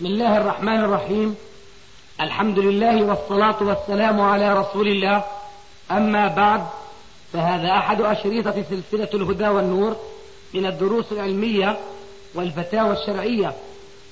[0.00, 1.36] بسم الله الرحمن الرحيم.
[2.20, 5.24] الحمد لله والصلاة والسلام على رسول الله.
[5.90, 6.66] أما بعد
[7.32, 9.96] فهذا أحد أشريطة سلسلة الهدى والنور
[10.54, 11.78] من الدروس العلمية
[12.34, 13.54] والفتاوى الشرعية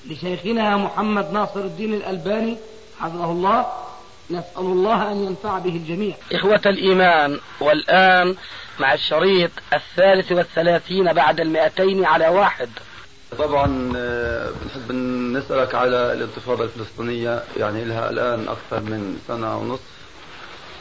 [0.05, 2.57] لشيخنا محمد ناصر الدين الألباني
[2.99, 3.65] حفظه الله.
[4.31, 6.15] نسأل الله أن ينفع به الجميع.
[6.33, 8.35] إخوة الإيمان والآن
[8.79, 12.69] مع الشريط الثالث والثلاثين بعد المئتين على واحد.
[13.37, 14.91] طبعا آه، بنحب
[15.37, 19.99] نسألك على الانتفاضة الفلسطينية يعني لها الآن أكثر من سنة ونصف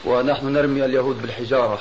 [0.05, 1.79] ونحن نرمي اليهود بالحجارة.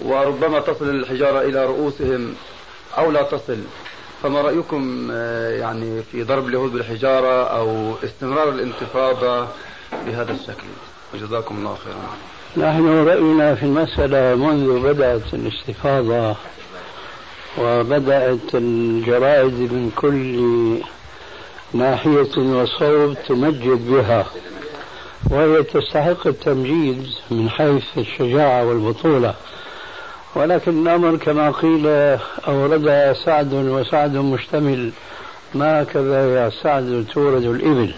[0.00, 2.34] وربما تصل الحجارة إلى رؤوسهم
[2.98, 3.58] أو لا تصل.
[4.22, 9.48] فما رأيكم آه، يعني في ضرب اليهود بالحجارة أو استمرار الانتفاضة
[10.06, 10.66] بهذا الشكل؟
[11.14, 12.16] وجزاكم الله خيرا.
[12.68, 16.36] نحن رأينا في المسألة منذ بدأت الاستفاضة
[17.58, 20.38] وبدأت الجرائد من كل
[21.72, 24.26] ناحية وصوب تمجد بها
[25.30, 29.34] وهي تستحق التمجيد من حيث الشجاعة والبطولة.
[30.34, 31.86] ولكن الأمر كما قيل
[32.48, 34.90] أورد سعد وسعد مشتمل
[35.54, 37.94] ما كذا يا سعد تورد الإبل؟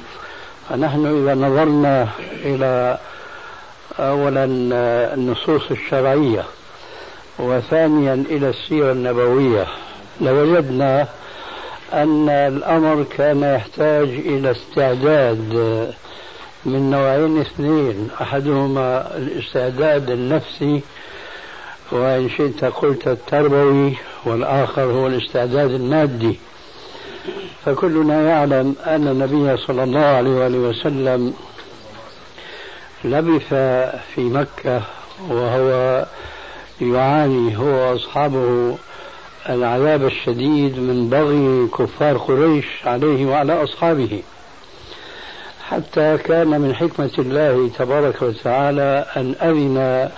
[0.68, 2.08] فنحن إذا نظرنا
[2.44, 2.98] إلى
[3.98, 4.44] أولا
[5.14, 6.44] النصوص الشرعية
[7.38, 9.66] وثانيا إلى السيرة النبوية.
[10.20, 11.08] لوجدنا
[11.92, 15.54] أن الأمر كان يحتاج إلى استعداد
[16.64, 18.08] من نوعين اثنين.
[18.20, 20.80] أحدهما الاستعداد النفسي
[21.92, 26.38] وإن شئت قلت التربوي والآخر هو الاستعداد المادي.
[27.64, 31.34] فكلنا يعلم أن النبي صلى الله عليه وآله وسلم
[33.04, 33.48] لبث
[34.14, 34.82] في مكة
[35.28, 36.04] وهو
[36.80, 38.76] يعاني هو وأصحابه
[39.48, 44.22] العذاب الشديد من بغي كفار قريش عليه وعلى أصحابه.
[45.68, 50.08] حتى كان من حكمة الله تبارك وتعالى أن أذن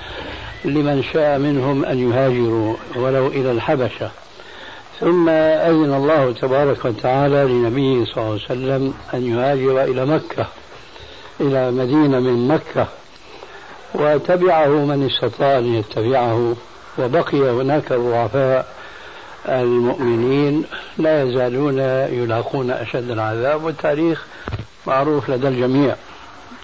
[0.64, 4.11] لمن شاء منهم أن يهاجروا ولو إلى الحبشة.
[5.00, 10.46] ثم أذن الله تبارك وتعالى لنبيه صلى الله عليه وسلم أن يهاجر إلى مكة
[11.40, 12.86] إلى مدينة من مكة.
[13.95, 16.57] وتبعه من استطاع أن يتبعه
[16.98, 18.77] وبقي هناك الضعفاء
[19.48, 20.64] المؤمنين
[20.98, 21.79] لا يزالون
[22.19, 24.25] يلاقون أشد العذاب والتاريخ
[24.86, 25.96] معروف لدى الجميع.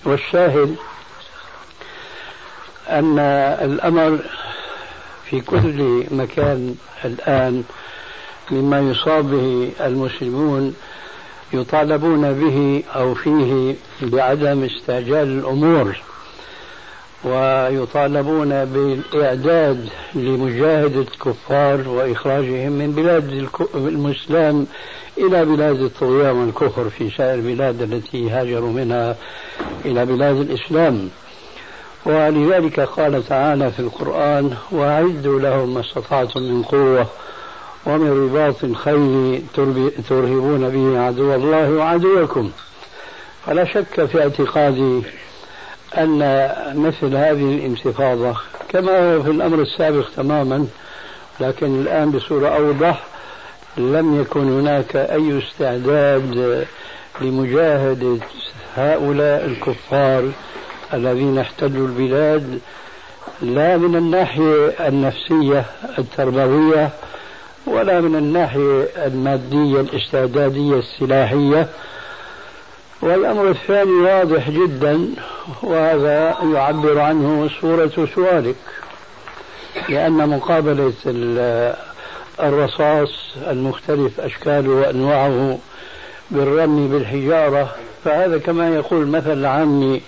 [0.04, 0.76] والشاهد
[2.88, 3.18] أن
[3.62, 4.18] الأمر
[5.30, 6.74] في كل مكان
[7.04, 7.64] الآن
[8.50, 10.74] مما يصاب به المسلمون
[11.52, 15.96] يطالبون به أو فيه بعدم استعجال الأمور.
[17.24, 24.66] ويطالبون بالإعداد لمجاهدة الكفار وإخراجهم من بلاد الإسلام
[25.18, 29.16] إلى بلاد الطغيان والكفر في سائر البلاد التي هاجروا منها
[29.84, 31.08] إلى بلاد الإسلام.
[32.06, 37.06] ولذلك قال تعالى في القرآن وأعدوا لهم ما استطعتم من قوة
[37.86, 39.42] ومن رباط الخيل
[40.08, 42.50] ترهبون به عدو الله وعدوكم.
[43.46, 45.02] فلا شك في اعتقادي
[45.98, 46.18] أن
[46.74, 48.36] مثل هذه الانتفاضة
[48.68, 50.66] كما هو في الأمر السابق تماما
[51.40, 53.02] لكن الآن بصورة أوضح
[53.76, 56.66] لم يكن هناك أي استعداد
[57.20, 58.16] لمجاهدة
[58.76, 60.30] هؤلاء الكفار
[60.94, 62.60] الذين احتلوا البلاد
[63.42, 65.64] لا من الناحية النفسية
[65.98, 66.90] التربوية
[67.66, 71.68] ولا من الناحية المادية الاستعدادية السلاحية.
[73.02, 75.08] والأمر الثاني واضح جدا
[75.62, 78.56] وهذا يعبر عنه صورة سؤالك
[79.88, 80.92] لأن مقابلة
[82.40, 83.08] الرصاص
[83.46, 85.58] المختلف أشكاله وأنواعه
[86.30, 87.74] بالرمي بالحجارة
[88.04, 90.02] فهذا كما يقول مثل عامي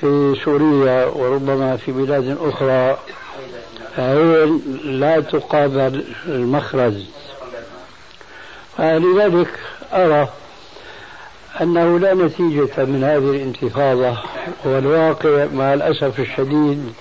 [0.00, 2.98] في سوريا وربما في بلاد أخرى
[3.98, 6.94] عين لا تقابل المخرج
[8.78, 9.50] لذلك
[9.92, 10.28] أرى
[11.60, 14.18] أنه لا نتيجة من هذه الانتفاضة
[14.64, 16.92] والواقع مع الأسف الشديد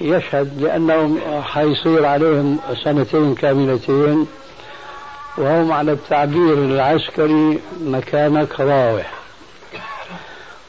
[0.00, 4.26] يشهد لأنهم حيصير عليهم سنتين كاملتين
[5.38, 9.12] وهم على التعبير العسكري مكانك راوح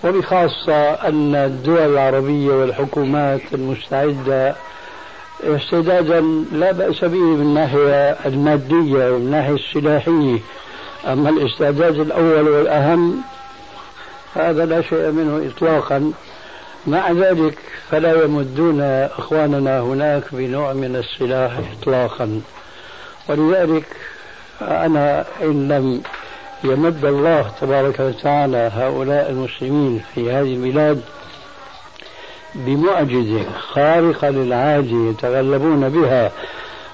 [0.03, 4.55] وبخاصة أن الدول العربية والحكومات المستعدة
[5.43, 6.21] استعدادا
[6.51, 10.39] لا بأس به من الناحية المادية ومن الناحية السلاحية.
[11.05, 13.21] أما الاستعداد الأول والأهم
[14.35, 16.11] هذا لا شيء منه إطلاقا.
[16.87, 17.57] مع ذلك
[17.91, 22.41] فلا يمدون إخواننا هناك بنوع من السلاح إطلاقا.
[23.29, 23.85] ولذلك
[24.61, 26.01] أنا إن لم
[26.63, 31.01] يمد الله تبارك وتعالى هؤلاء المسلمين في هذه البلاد
[32.55, 36.31] بمعجزة خارقة للعادة يتغلبون بها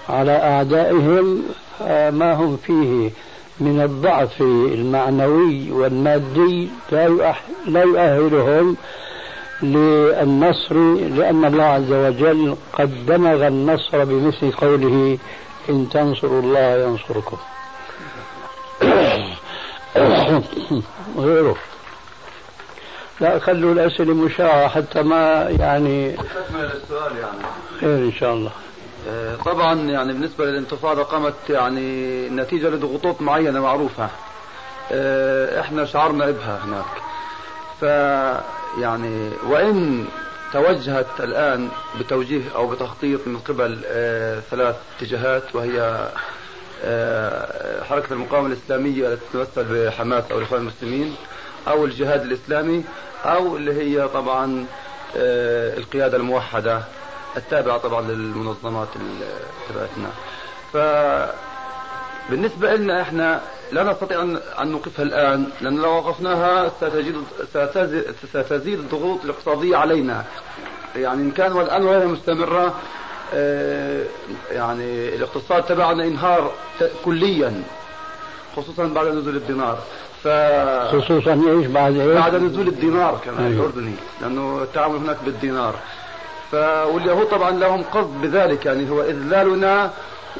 [0.09, 1.44] على أعدائهم
[1.89, 3.11] ما هم فيه
[3.59, 6.69] من الضعف المعنوي والمادي
[7.67, 8.77] لا يؤهلهم
[9.63, 15.17] للنصر لأن الله عز وجل قد دمغ النصر بمثل قوله
[15.69, 17.38] إن تنصروا الله ينصركم.
[21.17, 21.55] غيره.
[23.19, 26.15] لا خلوا الأسئلة مشاعة حتى ما يعني
[26.73, 27.44] السؤال يعني.
[27.79, 28.51] خير إن شاء الله.
[29.45, 34.09] طبعا يعني بالنسبة للانتفاضة قامت يعني نتيجة لضغوطات معينة معروفة.
[34.91, 36.85] آه، إحنا شعرنا بها هناك.
[37.81, 37.83] ف
[38.81, 40.05] يعني وإن
[40.53, 41.69] توجهت الآن
[42.00, 46.09] بتوجيه أو بتخطيط من قبل آه، ثلاث اتجاهات وهي
[47.89, 51.15] حركة المقاومة الإسلامية التي تمثل بحماس أو الإخوان المسلمين
[51.67, 52.83] أو الجهاد الإسلامي
[53.25, 54.65] أو اللي هي طبعا
[55.15, 56.81] القيادة الموحدة.
[57.38, 58.88] التابعة طبعا للمنظمات
[59.69, 60.09] تبعتنا.
[60.74, 60.77] ف
[62.30, 63.41] بالنسبة لنا إحنا
[63.71, 67.15] لا نستطيع ان نوقفها الآن لأن لو وقفناها ستزيد
[68.33, 70.25] ستزيد الضغوط الاقتصادية علينا.
[70.95, 72.74] يعني إن كان والآن وهي مستمرة
[73.33, 74.03] آه،
[74.51, 76.51] يعني الاقتصاد تبعنا انهار
[77.06, 77.63] كليا
[78.56, 79.77] خصوصا بعد نزول الدينار.
[80.24, 80.27] ف
[80.88, 83.59] خصوصا إيش؟ بعد إيش؟ بعد نزول الدينار كمان أيوه.
[83.65, 85.75] الأردني لأنه التعامل هناك بالدينار.
[86.53, 89.91] واليهود طبعا لهم قصد بذلك يعني هو إذلالنا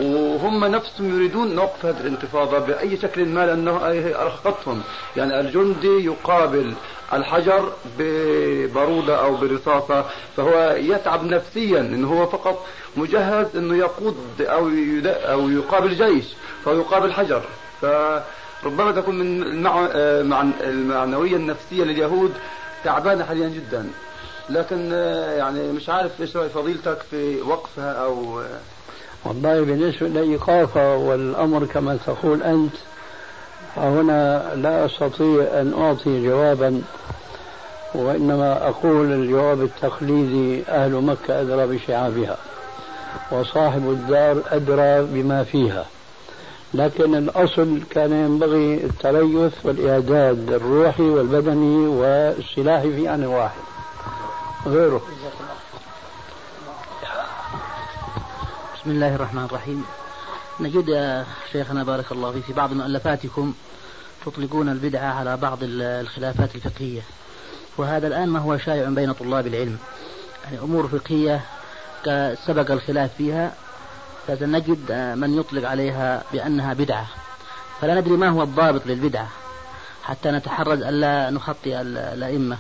[0.02, 3.78] وهم نفسهم يريدون نوقف هذه الانتفاضة بأي شكل ما لأنه
[4.22, 4.82] أرهقتهم.
[5.18, 6.74] يعني الجندي يقابل
[7.14, 10.06] الحجر ببارودة أو برصاصة
[10.38, 12.66] فهو يتعب نفسيا إنه هو فقط
[12.98, 14.70] مجهز إنه يقود أو
[15.06, 16.26] أو يقابل جيش
[16.66, 17.42] فهو يقابل حجر.
[17.82, 19.68] فربما تكون من
[20.62, 22.34] المعنوية النفسية لليهود
[22.84, 23.90] تعبانة حاليا جدا.
[24.50, 28.60] لكن آه، يعني مش عارف إيش رأي فضيلتك في وقفها أو آه،
[29.26, 32.74] والله بالنسبة لإيقافها والأمر كما تقول أنت
[33.76, 36.82] فهنا لا أستطيع أن أعطي جوابا
[37.94, 42.38] وإنما أقول الجواب التقليدي أهل مكة أدرى بشعابها
[43.32, 45.86] وصاحب الدار أدرى بما فيها.
[46.74, 53.73] لكن الأصل كان ينبغي التريث والإعداد الروحي والبدني والسلاحي في ان واحد
[54.66, 55.02] غيره.
[58.76, 59.86] بسم الله الرحمن الرحيم.
[60.60, 63.54] نجد يا شيخنا بارك الله فيك في بعض مؤلفاتكم
[64.26, 67.02] تطلقون البدعة على بعض الخلافات الفقهية.
[67.78, 69.78] وهذا الآن ما هو شائع بين طلاب العلم.
[70.44, 71.42] يعني أمور فقهية
[72.46, 73.54] سبق الخلاف فيها
[74.28, 77.08] فسنجد من يطلق عليها بأنها بدعة.
[77.82, 79.28] فلا ندري ما هو الضابط للبدعة
[80.04, 82.58] حتى نتحرز ألا نخطئ الأئمة.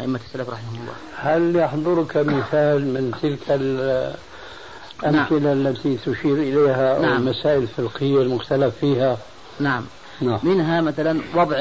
[0.00, 5.66] أئمة السلف رحمهم الله هل يحضرك مثال من تلك الأمثلة نعم.
[5.66, 7.16] التي تشير إليها أو نعم.
[7.16, 9.18] المسائل الفقهية المختلف فيها
[9.60, 9.84] نعم.
[10.20, 11.56] نعم منها مثلا وضع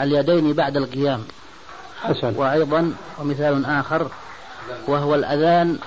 [0.00, 1.24] اليدين بعد القيام
[2.02, 4.10] حسن وأيضا ومثال آخر
[4.86, 5.78] وهو الأذان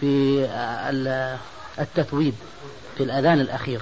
[0.00, 0.44] في
[1.78, 2.34] التثويب
[2.96, 3.80] في الأذان الأخير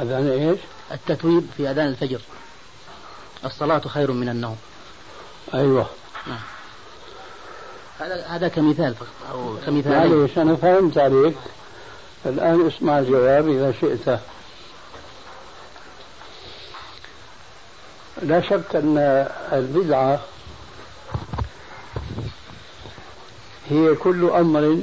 [0.00, 0.58] أذان إيش؟
[0.92, 2.20] التثويب في أذان الفجر
[3.44, 4.56] الصلاة خير من النوم
[5.54, 5.86] أيوه.
[6.26, 6.38] نعم.
[7.98, 9.92] هذا هذا كمثال فقط أو كمثال.
[9.92, 11.36] معليش أنا فهمت عليك
[12.26, 14.20] الآن اسمع الجواب إذا شئت.
[18.22, 20.20] لا شك أن البدعة
[23.70, 24.78] هي كل أمر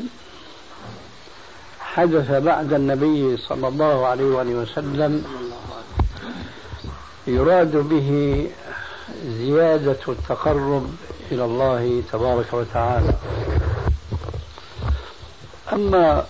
[1.79, 5.25] حدث بعد النبي صلى الله عليه وآله وسلم
[7.27, 8.49] يراد به
[9.25, 10.89] زيادة التقرب
[11.31, 13.13] إلى الله تبارك وتعالى.
[15.73, 16.25] أما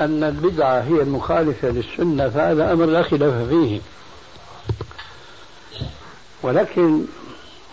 [0.00, 3.80] أن البدعة هي المخالفة للسنة فهذا أمر لا خلاف فيه.
[6.42, 7.04] ولكن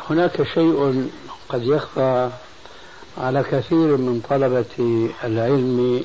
[0.09, 1.09] هناك شيء
[1.49, 2.29] قد يخفى
[3.17, 6.03] على كثير من طلبة العلم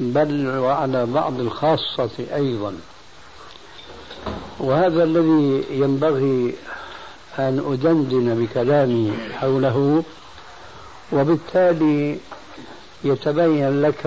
[0.00, 2.74] بل وعلى بعض الخاصة أيضا.
[4.60, 6.54] وهذا الذي ينبغي
[7.38, 10.04] أن أدندن بكلامي حوله
[11.12, 12.18] وبالتالي
[13.04, 14.06] يتبين لك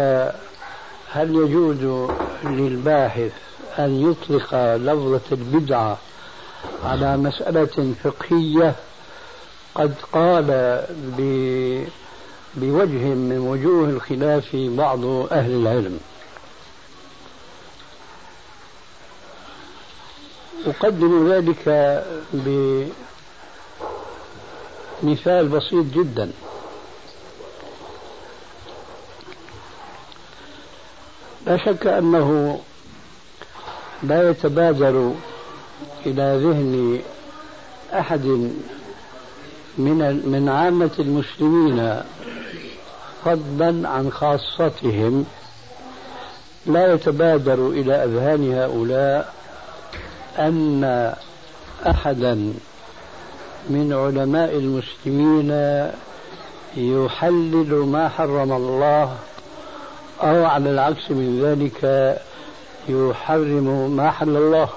[1.11, 2.09] هل يجوز
[2.43, 3.31] للباحث
[3.79, 5.97] أن يطلق لفظة البدعة
[6.83, 8.75] على مسألة فقهية
[9.75, 10.45] قد قال
[12.55, 15.99] بوجه من وجوه الخلاف بعض أهل العلم.
[20.65, 21.67] أقدم ذلك
[25.01, 26.31] بمثال بسيط جدا.
[31.47, 32.59] لا شك أنه
[34.03, 35.11] لا يتبادر
[36.05, 37.01] إلى ذهن
[37.93, 38.25] أحد
[39.77, 42.01] من من عامة المسلمين
[43.25, 45.25] فضلا عن خاصتهم.
[46.65, 49.33] لا يتبادر إلى أذهان هؤلاء
[50.39, 51.13] أن
[51.87, 52.53] أحدا
[53.69, 55.51] من علماء المسلمين
[56.77, 59.15] يحلل ما حرم الله
[60.21, 61.81] أو على العكس من ذلك
[62.89, 64.69] يحرم ما حل الله.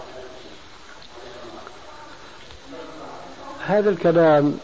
[3.66, 4.58] هذا الكلام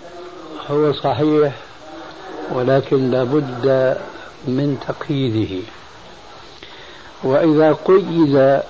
[0.70, 1.52] هو صحيح
[2.52, 3.96] ولكن لابد
[4.46, 5.66] من تقييده.
[7.22, 8.60] وإذا قيد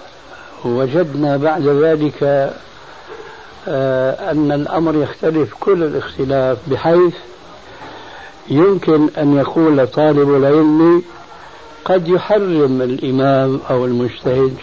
[0.65, 2.53] وجدنا بعد ذلك
[4.31, 7.15] أن الأمر يختلف كل الاختلاف بحيث
[8.49, 11.03] يمكن أن يقول طالب العلم
[11.85, 14.57] قد يحرم الإمام أو المجتهد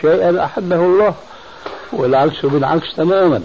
[0.00, 1.14] شيئا أحبه الله
[1.92, 3.42] والعكس بالعكس تماما.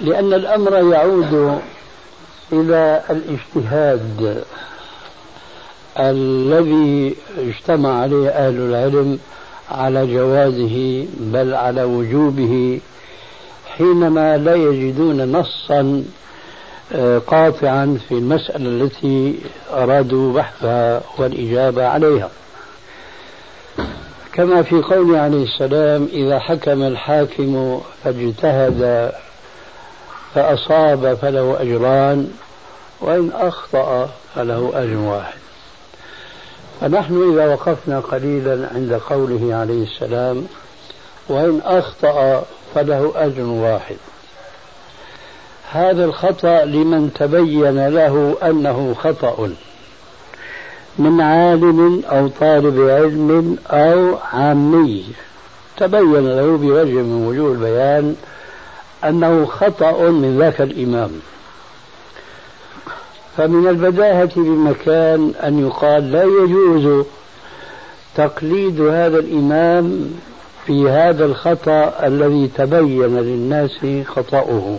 [0.00, 1.60] لأن الأمر يعود
[2.52, 4.44] إلى الاجتهاد
[5.98, 9.18] الذي اجتمع عليه أهل العلم
[9.70, 12.80] على جوازه بل على وجوبه
[13.76, 16.04] حينما لا يجدون نصا
[16.92, 19.38] آه، قاطعا في المسألة التي
[19.72, 22.30] أرادوا بحثها والإجابة عليها.
[24.32, 29.12] كما في قوله عليه السلام إذا حكم الحاكم فاجتهد
[30.34, 32.30] فأصاب فله أجران
[33.00, 35.43] وإن أخطأ فله أجر واحد.
[36.80, 40.46] فنحن إذا وقفنا قليلا عند قوله عليه السلام
[41.28, 43.96] وإن أخطأ فله أجر واحد.
[45.72, 49.50] هذا الخطأ لمن تبين له أنه خطأ.
[50.98, 55.04] من عالم أو طالب علم أو عامي
[55.76, 58.16] تبين له بوجه من وجوه البيان
[59.04, 61.10] أنه خطأ من ذاك الإمام.
[63.36, 67.04] فمن البداهة بمكان أن يقال لا يجوز
[68.16, 70.14] تقليد هذا الإمام
[70.66, 74.78] في هذا الخطأ الذي تبين للناس خطأه.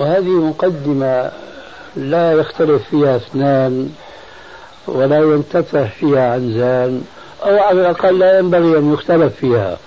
[0.00, 1.30] وهذه مقدمة
[1.96, 3.92] لا يختلف فيها اثنان
[4.86, 7.04] ولا ينتفه فيها عنزان
[7.44, 9.78] أو على الأقل لا ينبغي أن يختلف فيها.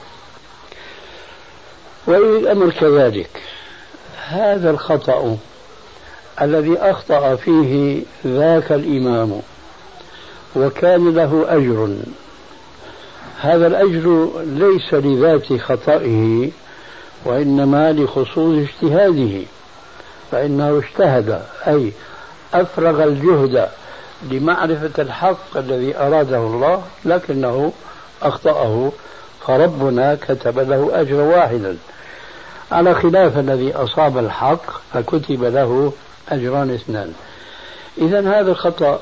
[2.08, 3.30] والأمر كذلك.
[4.28, 5.38] هذا الخطأ
[6.42, 9.42] الذي أخطأ فيه ذاك الإمام
[10.56, 11.96] وكان له أجر.
[13.42, 16.50] هذا الأجر ليس لذات خطئه
[17.26, 19.42] وإنما لخصوص اجتهاده
[20.32, 21.92] فإنه اجتهد أي
[22.54, 23.70] أفرغ الجهد
[24.32, 27.74] لمعرفة الحق الذي أراده الله لكنه
[28.22, 28.92] أخطأه
[29.48, 31.78] فربنا كتب له أجر واحدا.
[32.72, 35.94] على خلاف الذي أصاب الحق فكتب له
[36.30, 37.14] أجران اثنان.
[37.98, 39.00] إذا هذا الخطأ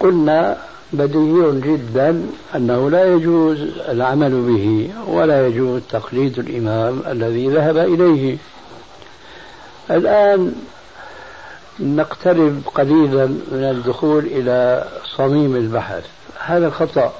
[0.00, 0.56] قلنا
[0.92, 3.58] بديهي جدا أنه لا يجوز
[3.88, 8.36] العمل به ولا يجوز تقليد الإمام الذي ذهب إليه.
[9.90, 10.52] الآن
[11.80, 14.84] نقترب قليلا من الدخول إلى
[15.16, 16.04] صميم البحث.
[16.38, 17.12] هذا الخطأ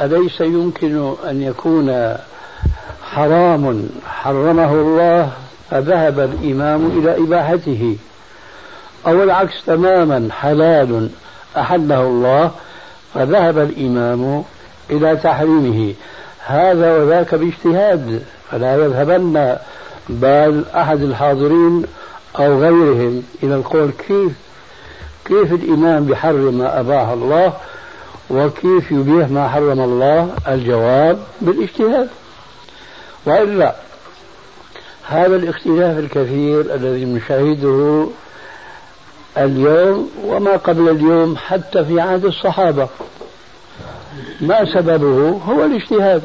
[0.00, 2.16] أليس يمكن أن يكون
[3.02, 5.32] حرام حرمه الله
[5.74, 7.96] فذهب الإمام إلى إباحته.
[9.06, 11.10] أو العكس تماما حلال
[11.56, 12.50] أحله الله
[13.14, 14.44] فذهب الإمام
[14.90, 15.94] إلى تحريمه.
[16.46, 19.56] هذا وذاك باجتهاد فلا يذهبن
[20.08, 21.84] بال أحد الحاضرين
[22.38, 24.32] أو غيرهم إلى القول كيف
[25.24, 27.52] كيف الإمام بحرم ما أباح الله
[28.30, 32.08] وكيف يبيح ما حرم الله الجواب بالاجتهاد.
[33.26, 33.74] وإلا
[35.08, 38.06] هذا الاختلاف الكثير الذي نشاهده
[39.38, 42.88] اليوم وما قبل اليوم حتى في عهد الصحابة.
[44.40, 46.22] ما سببه؟ هو الاجتهاد.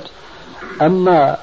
[0.82, 1.38] أما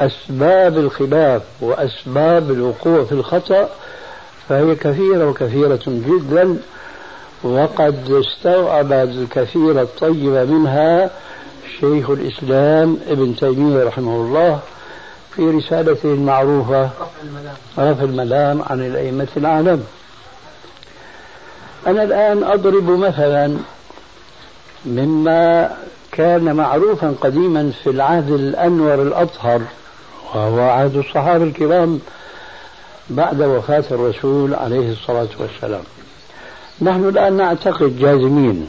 [0.00, 3.68] أسباب الخلاف وأسباب الوقوع في الخطأ
[4.48, 6.56] فهي كثيرة وكثيرة جدا
[7.42, 11.10] وقد استوعب الكثير الطيب منها
[11.80, 14.60] شيخ الإسلام ابن تيمية رحمه الله
[15.36, 16.90] في رسالته المعروفة
[17.78, 19.82] رفع الملام عن الأئمة الأعلام.
[21.86, 23.56] أنا الآن أضرب مثلا
[24.86, 25.70] مما
[26.12, 29.62] كان معروفا قديما في العهد الأنور الأطهر
[30.34, 32.00] وهو عهد الصحابة الكرام
[33.10, 35.82] بعد وفاة الرسول عليه الصلاة والسلام.
[36.82, 38.68] نحن الآن نعتقد جازمين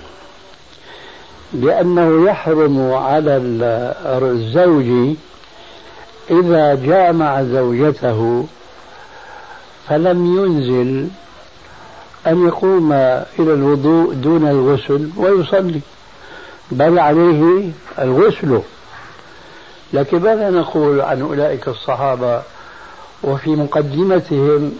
[1.53, 3.38] بأنه يحرم على
[4.05, 5.15] الزوج
[6.32, 8.46] إذا جامع زوجته
[9.89, 11.08] فلم ينزل
[12.27, 15.82] أن يقوم إلى الوضوء دون الغسل ويصلي
[16.72, 18.62] بل عليه الغسل.
[19.94, 22.42] لكن ماذا نقول عن أولئك الصحابة؟
[23.24, 24.72] وفي مقدمتهم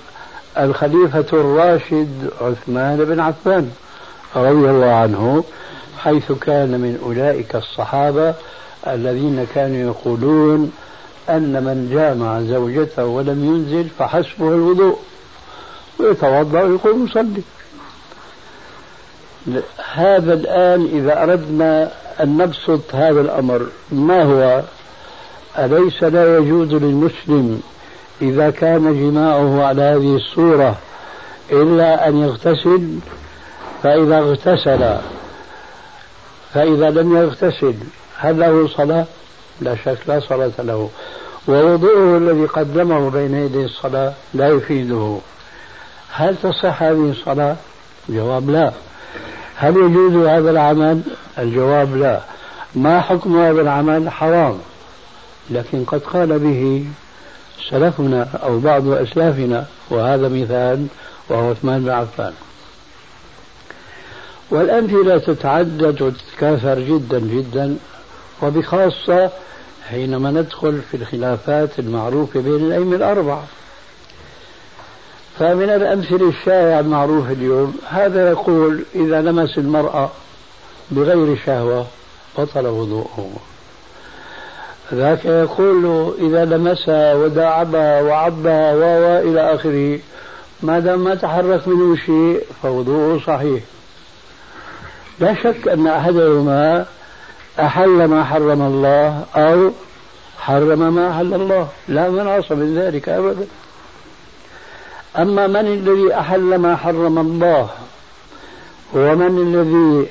[0.58, 3.72] الخليفة الراشد عثمان بن عفان
[4.36, 5.44] رضي الله عنه
[6.00, 8.34] حيث كان من أولئك الصحابة
[8.88, 10.72] الذين كانوا يقولون
[11.30, 14.98] أن من جامع زوجته ولم ينزل فحسبه الوضوء
[16.00, 17.42] ويتوضأ ويقوم يصلي.
[19.94, 24.62] هذا الآن إذا أردنا أن نبسط هذا الأمر ما هو؟
[25.58, 27.62] أليس لا يجوز للمسلم
[28.22, 30.76] إذا كان جماعة على هذه الصورة
[31.52, 32.98] إلا أن يغتسل؟
[33.84, 34.98] فإذا اغتسل
[36.54, 37.74] فإذا لم يغتسل
[38.18, 39.06] هل له صلاة؟
[39.64, 40.90] لا شك لا صلاة له.
[41.48, 45.18] ووضوءه الذي قدمه بين يدي الصلاة لا يفيده.
[46.12, 47.56] هل تصح هذه الصلاة؟
[48.10, 48.72] الجواب لا.
[49.56, 51.02] هل يجوز هذا العمل؟
[51.38, 52.22] الجواب لا.
[52.76, 54.58] ما حكم هذا العمل؟ حرام.
[55.50, 56.86] لكن قد قال به
[57.70, 60.88] سلفنا أو بعض أسلافنا وهذا مثال
[61.30, 62.34] وهو عثمان بن عفان.
[64.52, 67.78] والأمثلة تتعدد وتتكاثر جدا جدا.
[68.44, 69.30] وبخاصة
[69.90, 73.44] حينما ندخل في الخلافات المعروفة بين الأئمة الأربعة.
[75.40, 80.10] فمن الأمثلة الشائعة المعروفة اليوم هذا يقول إذا لمس المرأة
[80.92, 81.86] بغير شهوة
[82.38, 83.30] بطل وضوءه.
[84.94, 88.84] ذاك يقول إذا لمسها وداعبها وعضها و
[89.30, 90.00] إلى آخره
[90.62, 93.64] ما دام ما تحرك منه شيء فوضوءه صحيح.
[95.20, 96.86] لا شك أن أحدهما
[97.60, 99.72] أحل ما حرم الله أو
[100.40, 101.68] حرم ما أحل الله.
[101.88, 103.48] لا مناص من ذلك أبدا.
[105.18, 107.70] أما من الذي أحل ما حرم الله
[108.94, 110.10] ومن الذي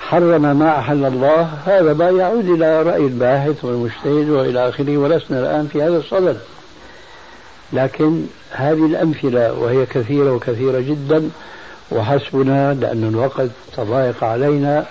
[0.00, 5.66] حرم ما أحل الله هذا ما يعود إلى رأي الباحث والمجتهد وإلى آخره ولسنا الآن
[5.72, 6.38] في هذا الصدد.
[7.72, 11.30] لكن هذه الأمثلة وهي كثيرة وكثيرة جدا
[11.92, 14.86] وحسبنا لأن الوقت تضايق علينا.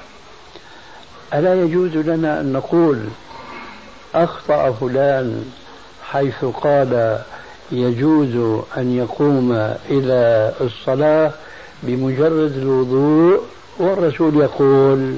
[1.33, 2.99] ألا يجوز لنا أن نقول
[4.15, 5.51] أخطأ فلان
[6.03, 7.21] حيث قال
[7.71, 9.51] يجوز أن يقوم
[9.89, 11.31] إلى الصلاة
[11.83, 13.41] بمجرد الوضوء
[13.77, 15.15] والرسول يقول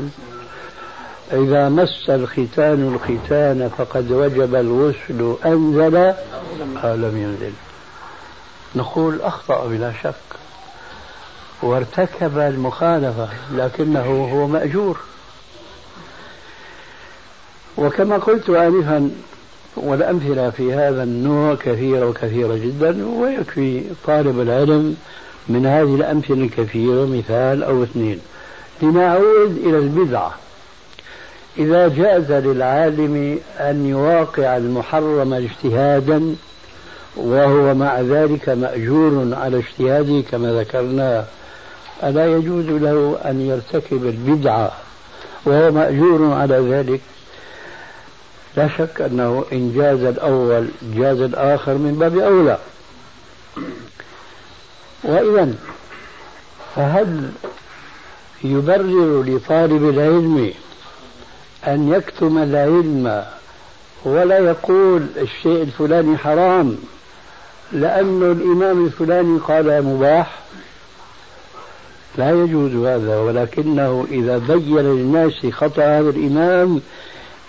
[1.31, 6.13] إذا مس الختان الختان فقد وجب الغسل أنزل
[6.83, 7.53] أو لم ينزل.
[8.75, 10.13] نقول أخطأ بلا شك.
[11.61, 14.97] وارتكب المخالفة لكنه هو مأجور.
[17.77, 19.11] وكما قلت آنفا
[19.77, 24.95] والأمثلة في هذا النوع كثيرة وكثيرة جدا ويكفي طالب العلم
[25.49, 28.19] من هذه الأمثلة الكثيرة مثال أو اثنين.
[28.81, 30.35] لنعود إلى البدعة
[31.57, 36.35] إذا جاز للعالم أن يواقع المحرم اجتهادا
[37.15, 41.25] وهو مع ذلك مأجور على اجتهاده كما ذكرنا
[42.03, 44.71] ألا يجوز له أن يرتكب البدعة
[45.45, 47.01] وهو مأجور على ذلك؟
[48.57, 52.57] لا شك أنه إن جاز الأول جاز الآخر من باب أولى.
[55.03, 55.53] وإذا
[56.75, 57.31] فهل
[58.43, 60.53] يبرر لطالب العلم
[61.67, 63.25] أن يكتم العلم
[64.05, 66.77] ولا يقول الشيء الفلاني حرام
[67.71, 70.39] لأن الإمام الفلاني قال مباح؟
[72.17, 76.81] لا يجوز هذا ولكنه إذا بين للناس خطأ هذا الإمام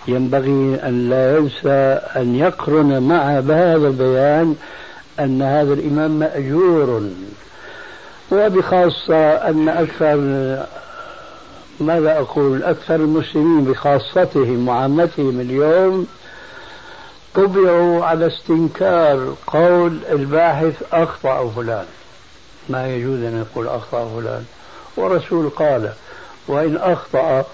[0.07, 4.55] ينبغي أن لا ينسى أن يقرن مع هذا البيان
[5.19, 7.09] أن هذا الإمام مأجور.
[8.31, 10.15] وبخاصة أن أكثر
[11.79, 16.07] ماذا أقول؟ أكثر المسلمين بخاصتهم وعامتهم اليوم
[17.35, 21.85] طبعوا على استنكار قول الباحث أخطأ فلان.
[22.69, 24.45] ما يجوز أن يقول أخطأ فلان.
[24.97, 25.89] والرسول قال
[26.47, 27.45] وإن أخطأ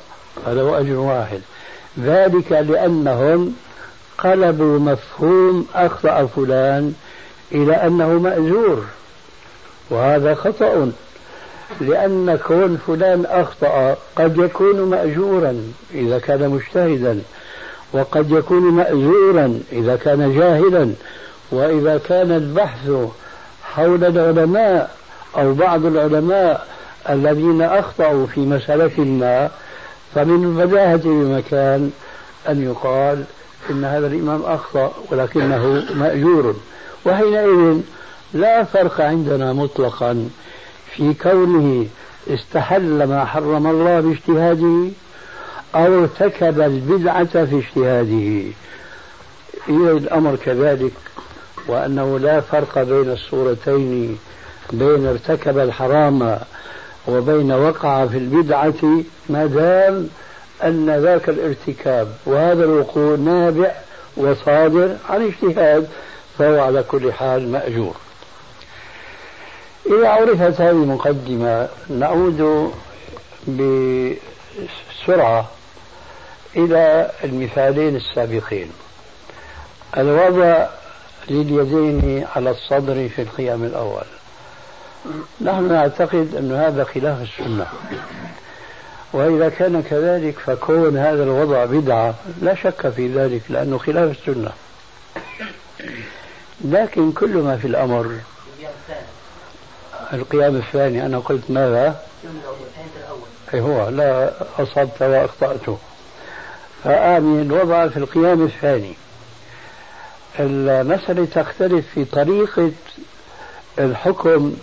[0.45, 1.41] فله أجر واحد.
[1.99, 3.55] ذلك لأنهم
[4.17, 6.93] قلبوا مفهوم أخطأ فلان
[7.51, 8.83] إلى أنه مأجور.
[9.89, 10.91] وهذا خطأ
[11.81, 17.21] لأن كون فلان أخطأ قد يكون مأجورا إذا كان مجتهدا
[17.93, 20.91] وقد يكون مأزورا إذا كان جاهلا
[21.51, 22.89] وإذا كان البحث
[23.63, 24.95] حول العلماء
[25.37, 26.67] أو بعض العلماء
[27.09, 29.49] الذين أخطأوا في مسألة ما
[30.15, 31.91] فمن البداهة بمكان
[32.49, 33.23] أن يقال
[33.69, 36.55] إن هذا الإمام أخطأ ولكنه مأجور.
[37.05, 37.81] وحينئذ
[38.33, 40.29] لا فرق عندنا مطلقا
[40.95, 41.87] في كونه
[42.27, 44.87] استحل ما حرم الله باجتهاده
[45.75, 48.51] أو ارتكب البدعة في اجتهاده.
[49.69, 50.93] إذا الأمر كذلك
[51.67, 54.17] وأنه لا فرق بين الصورتين
[54.73, 56.39] بين ارتكب الحرام
[57.07, 60.09] وبين وقع في البدعة ما دام
[60.63, 63.71] أن ذاك الارتكاب وهذا الوقوع نابع
[64.17, 65.87] وصادر عن اجتهاد
[66.37, 67.95] فهو على كل حال مأجور.
[69.85, 72.71] إذا عرفت هذه المقدمة نعود
[73.47, 75.49] بسرعة
[76.55, 78.71] إلى المثالين السابقين.
[79.97, 80.67] الوضع
[81.29, 84.05] لليدين على الصدر في القيام الأول.
[85.41, 87.67] نحن نعتقد أن هذا خلاف السنة.
[89.13, 94.51] وإذا كان كذلك فكون هذا الوضع بدعة لا شك في ذلك لأنه خلاف السنة.
[96.65, 98.19] لكن كل ما في الأمر
[100.13, 102.01] القيام الثاني أنا قلت ماذا؟
[103.53, 105.77] أي هو لا أصبت وأخطأت.
[106.83, 108.93] فآمن الوضع في القيام الثاني.
[110.39, 112.71] المسألة تختلف في طريقة
[113.79, 114.55] الحكم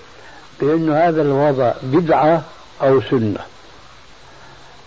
[0.63, 2.43] بأن هذا الوضع بدعة
[2.83, 3.41] أو سنة.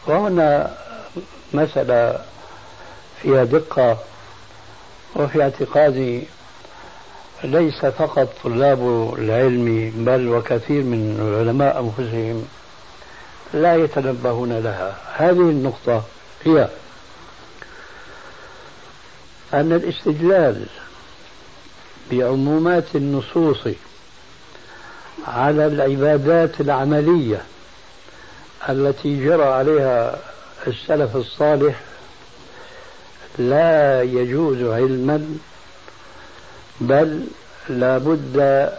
[0.08, 0.78] وهنا
[1.54, 2.20] مسألة
[3.22, 3.98] فيها دقة
[5.16, 6.24] وفي اعتقادي
[7.44, 12.46] ليس فقط طلاب العلم بل وكثير من العلماء أنفسهم
[13.54, 14.96] لا يتنبهون لها.
[15.16, 16.04] هذه النقطة
[16.46, 16.70] هي
[19.54, 20.66] أن الاستدلال
[22.12, 23.68] بعمومات النصوص
[25.28, 27.42] على العبادات العملية
[28.70, 30.20] التي جرى عليها
[30.68, 31.82] السلف الصالح
[33.38, 35.38] لا يجوز علما
[36.82, 37.24] بل
[37.70, 38.70] لا بد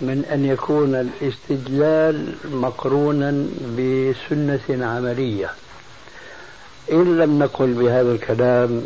[0.00, 3.46] من أن يكون الاستدلال مقرونا
[3.78, 5.50] بسنة عملية.
[6.92, 8.82] إن لم نقل بهذا الكلام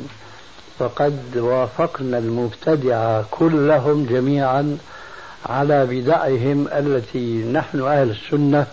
[0.79, 4.79] فقد وافقنا المبتدعة كلهم جميعا
[5.47, 8.67] على بدعهم التي نحن أهل السنة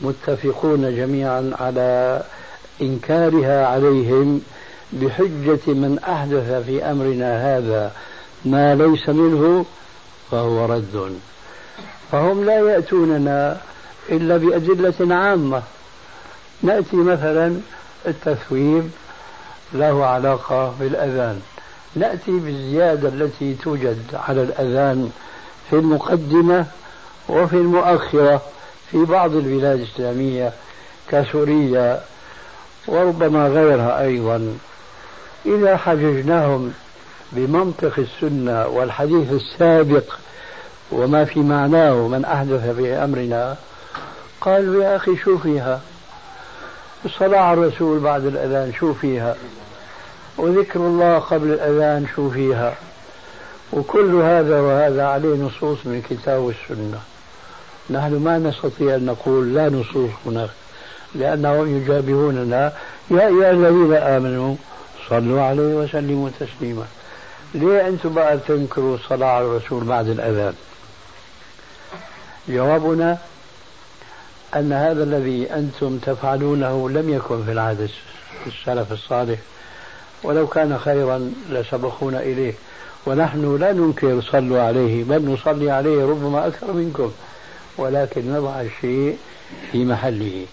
[0.00, 2.22] متفقون جميعا على
[2.82, 4.42] إنكارها عليهم
[4.92, 7.92] بحجة من أحدث في أمرنا هذا
[8.44, 9.64] ما ليس منه
[10.30, 11.18] فهو رد.
[12.12, 13.60] فهم لا يأتوننا
[14.10, 15.62] إلا بأدلة عامة.
[16.62, 17.60] نأتي مثلا
[18.06, 18.90] التثويب
[19.72, 21.40] له علاقة بالأذان.
[21.96, 25.10] نأتي بالزيادة التي توجد على الأذان
[25.70, 26.66] في المقدمة
[27.28, 28.42] وفي المؤخرة
[28.90, 30.52] في بعض البلاد الإسلامية
[31.08, 32.00] كسوريا
[32.86, 34.56] وربما غيرها أيضا.
[35.46, 36.72] إذا حججناهم
[37.32, 40.04] بمنطق السنة والحديث السابق
[40.92, 43.56] وما في معناه من أحدث في أمرنا
[44.40, 45.80] قالوا يا أخي شو فيها؟
[47.04, 49.36] الصلاة على الرسول بعد الأذان شو فيها؟
[50.38, 52.74] وذكر الله قبل الأذان شو فيها؟
[53.72, 57.00] وكل هذا وهذا عليه نصوص من الكتاب والسنة
[57.90, 60.50] نحن ما نستطيع أن نقول لا نصوص هناك
[61.14, 62.72] لأنهم يجابهوننا.
[63.10, 64.54] يا أيها الذين آمنوا
[65.08, 66.84] صلوا عليه وسلموا تسليما.
[67.54, 70.54] ليه أنتم بقى تنكروا الصلاة على الرسول بعد الأذان؟
[72.48, 73.18] جوابنا
[74.56, 77.90] أن هذا الذي أنتم تفعلونه لم يكن في العهد
[78.46, 79.38] السلف الصالح
[80.22, 82.54] ولو كان خيرا لسبقونا إليه.
[83.06, 87.12] ونحن لا ننكر صلوا عليه بل نصلي عليه ربما أكثر منكم
[87.78, 89.18] ولكن نضع الشيء
[89.72, 90.46] في محله.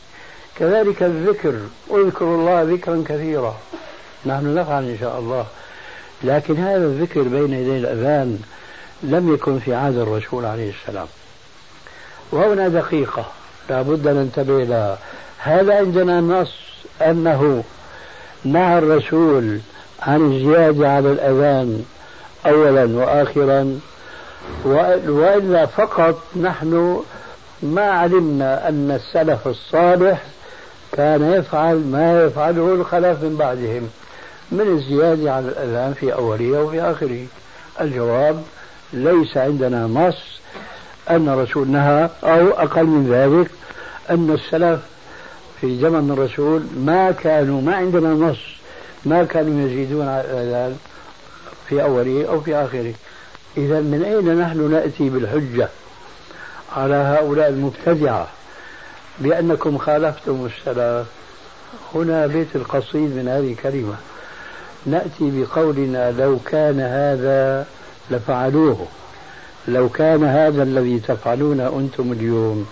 [0.56, 1.56] كذلك الذكر
[1.92, 3.56] اذكروا الله ذكرا كثيرا.
[4.26, 5.46] نحن نفعل إن شاء الله.
[6.24, 8.40] لكن هذا الذكر بين يدي الأذان
[9.04, 11.08] لم يكن في عهد الرسول عليه السلام.
[12.32, 13.26] وهنا دقيقة
[13.70, 15.00] لابد أن ننتبه لها.
[15.38, 16.56] هذا عندنا نص
[17.02, 17.64] أنه
[18.44, 19.60] نهى الرسول
[20.02, 21.86] عن الزيادة على الأذان.
[22.46, 23.80] أولا وآخرا.
[24.66, 27.04] وإلا فقط نحن
[27.64, 30.24] ما علمنا أن السلف الصالح
[30.92, 33.90] كان يفعل ما يفعله الخلف من بعدهم
[34.52, 37.26] من الزيادة على الأذان في أوله وفي آخره.
[37.82, 38.44] الجواب
[38.94, 40.40] ليس عندنا نص
[41.10, 43.52] أن الرسول نهى أو أقل من ذلك
[44.10, 44.80] أن السلف
[45.62, 48.40] في زمن الرسول ما كانوا ما عندنا نص
[49.06, 50.78] ما كانوا يزيدون على الأذان.
[51.70, 52.94] في أوله أو في آخره.
[53.58, 55.70] إذا من أين نحن نأتي بالحجة
[56.76, 58.28] على هؤلاء المبتدعة
[59.20, 61.08] بأنكم خالفتم السلف؟
[61.96, 63.96] هنا بيت القصيد من هذه الكلمة.
[64.86, 67.68] نأتي بقولنا لو كان هذا
[68.12, 68.88] لفعلوه.
[69.68, 72.68] لو كان هذا الذي تفعلونه أنتم اليوم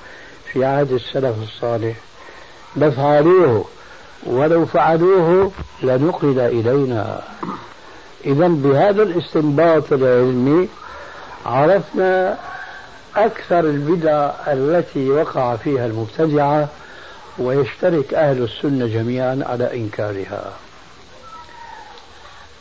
[0.53, 1.95] في عهد السلف الصالح
[2.75, 3.65] لفعلوه.
[4.25, 5.51] ولو فعلوه
[5.83, 7.21] لنقل إلينا.
[8.27, 10.69] إذا بهذا الاستنباط العلمي
[11.45, 12.37] عرفنا
[13.15, 16.69] أكثر البدع التي وقع فيها المبتدعة
[17.37, 20.53] ويشترك أهل السنة جميعا على إنكارها.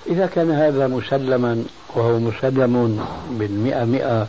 [0.07, 4.27] إذا كان هذا مسلما وهو مسلم بالمئة مئة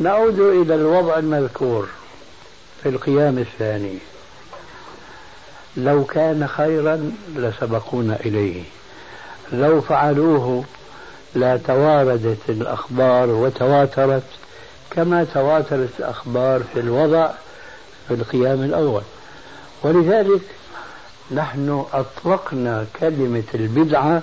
[0.00, 1.88] نعود إلى الوضع المذكور
[2.82, 3.98] في القيام الثاني.
[5.76, 8.62] لو كان خيرا لسبقونا إليه.
[9.52, 10.64] لو فعلوه
[11.34, 14.22] لا تواردت الأخبار وتواترت
[14.90, 17.30] كما تواترت الأخبار في الوضع
[18.08, 19.02] في القيام الأول.
[19.82, 20.40] ولذلك
[21.30, 24.22] نحن أطلقنا كلمة البدعة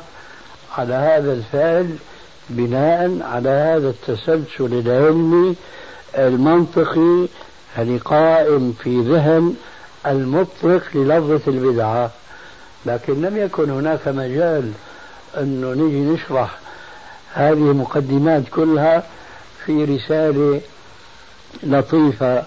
[0.78, 1.96] على هذا الفعل
[2.50, 5.56] بناء على هذا التسلسل العلمي
[6.18, 7.28] المنطقي
[7.78, 9.56] يعني قائم في ذهن
[10.08, 12.12] المطلق للفظة البدعة.
[12.86, 14.72] لكن لم يكن هناك مجال
[15.40, 16.58] أنه نجي نشرح
[17.34, 19.04] هذه المقدمات كلها
[19.66, 20.62] في رسالة
[21.64, 22.44] لطيفة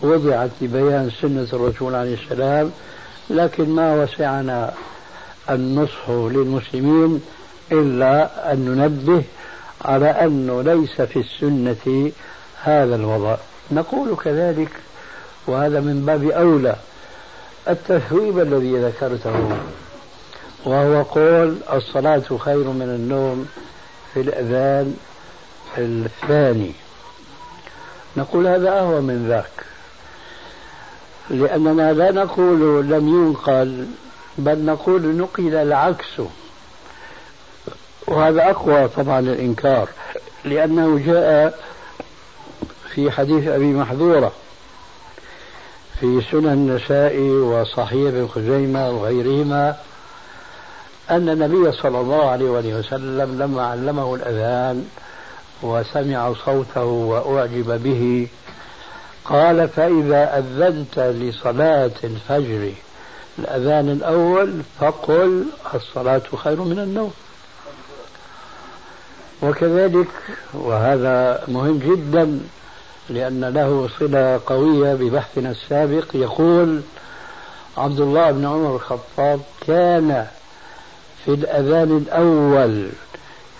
[0.00, 2.70] وضعت لبيان سنة الرسول عليه السلام
[3.30, 4.74] لكن ما وسعنا
[5.50, 7.22] النصح للمسلمين
[7.72, 9.22] إلا أن ننبه
[9.84, 12.12] على أنه ليس في السنة
[12.62, 13.36] هذا الوضع.
[13.70, 14.70] نقول كذلك
[15.46, 16.76] وهذا من باب أولى
[17.68, 19.58] التثويب الذي ذكرته.
[20.64, 23.48] وهو قول الصلاة خير من النوم
[24.14, 24.96] في الأذان
[25.78, 26.72] الثاني.
[28.16, 29.64] نقول هذا أهوى من ذاك.
[31.30, 33.86] لأننا لا نقول لم ينقل
[34.38, 36.20] بل نقول نقل العكس.
[38.06, 39.88] وهذا أقوى طبعا الإنكار
[40.44, 41.58] لأنه جاء
[42.94, 44.32] في حديث أبي محذورة
[46.00, 49.76] في سنن النسائي وصحيح ابن خزيمة وغيرهما
[51.10, 54.88] أن النبي صلى الله عليه وسلم لما علمه الأذان
[55.62, 58.28] وسمع صوته وأعجب به
[59.24, 62.72] قال فإذا أذنت لصلاة الفجر
[63.38, 65.44] الأذان الأول فقل
[65.74, 67.12] الصلاة خير من النوم.
[69.42, 70.08] وكذلك
[70.54, 72.40] وهذا مهم جدا
[73.10, 76.80] لأن له صلة قوية ببحثنا السابق يقول
[77.76, 80.26] عبد الله بن عمر الخطاب كان
[81.24, 82.88] في الأذان الأول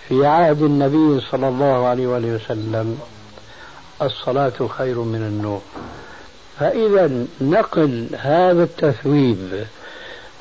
[0.07, 2.99] في عهد النبي صلى الله عليه وسلم
[4.01, 5.61] الصلاة خير من النوم.
[6.59, 9.65] فإذا نقل هذا التثويب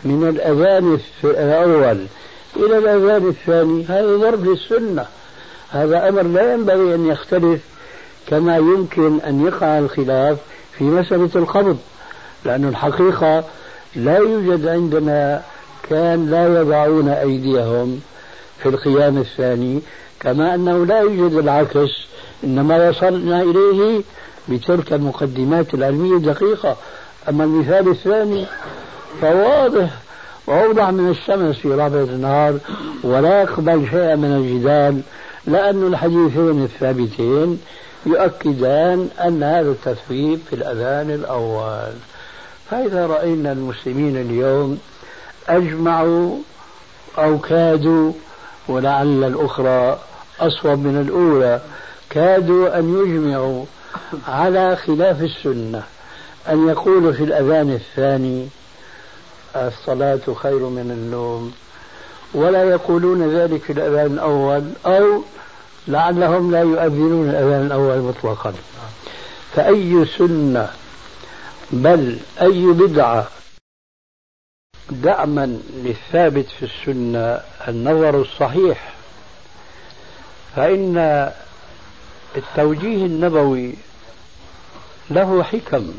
[0.04, 2.07] من الأذان الأول
[2.57, 5.07] إلى الأذان الثاني هذا ضرب للسنة.
[5.70, 7.61] هذا أمر لا ينبغي أن يختلف
[8.26, 10.38] كما يمكن أن يقع الخلاف
[10.78, 11.78] في مسألة القبض
[12.44, 13.44] لأن الحقيقة
[13.96, 15.42] لا يوجد عندنا
[15.90, 18.01] كان لا يضعون أيديهم
[18.62, 19.81] في القيام الثاني
[20.20, 21.90] كما أنه لا يوجد العكس
[22.44, 24.03] إنما وصلنا إليه
[24.48, 26.77] بتلك المقدمات العلمية الدقيقة.
[27.29, 28.46] أما المثال الثاني
[29.20, 29.90] فواضح
[30.46, 32.59] وأوضح من الشمس في رابعة النهار
[33.03, 35.01] ولا يقبل شيئا من الجدال
[35.46, 37.61] لأن الحديثين الثابتين
[38.07, 41.92] يؤكدان أن هذا التثويب في الأذان الأول.
[42.70, 44.79] فإذا رأينا المسلمين اليوم
[45.48, 46.37] أجمعوا
[47.18, 48.12] أو كادوا
[48.68, 49.98] ولعل الأخرى
[50.40, 51.61] أصوب من الأولى.
[52.11, 53.64] كادوا أن يجمعوا
[54.28, 55.82] على خلاف السنة.
[56.48, 58.48] أن يقولوا في الأذان الثاني
[59.56, 61.52] الصلاة خير من النوم.
[62.34, 65.22] ولا يقولون ذلك في الأذان الأول أو
[65.88, 68.54] لعلهم لا يؤذنون الأذان الأول مطلقا.
[69.54, 70.68] فأي سنة؟
[71.70, 73.28] بل أي بدعة؟
[74.90, 78.92] دعما للثابت في السنة النظر الصحيح
[80.57, 81.31] فإن
[82.37, 83.74] التوجيه النبوي
[85.11, 85.94] له حكم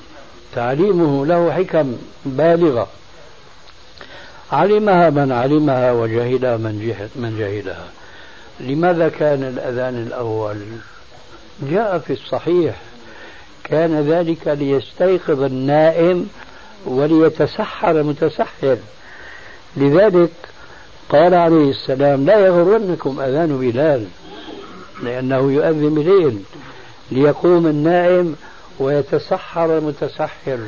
[0.55, 2.87] تعليمه له حكم بالغة.
[4.51, 7.87] علمها من علمها وجهلها من من جهلها.
[8.59, 10.57] لماذا كان الأذان الأول؟
[11.61, 12.75] جاء في الصحيح
[13.63, 16.29] كان ذلك ليستيقظ النائم
[16.85, 18.77] وليتسحر المتسحر
[19.77, 20.31] لذلك
[21.09, 24.07] قال عليه السلام لا يغرنكم أذان بلال
[25.03, 26.43] لأنه يؤذن بليل
[27.11, 28.35] ليقوم النائم
[28.79, 30.59] ويتسحر المتسحر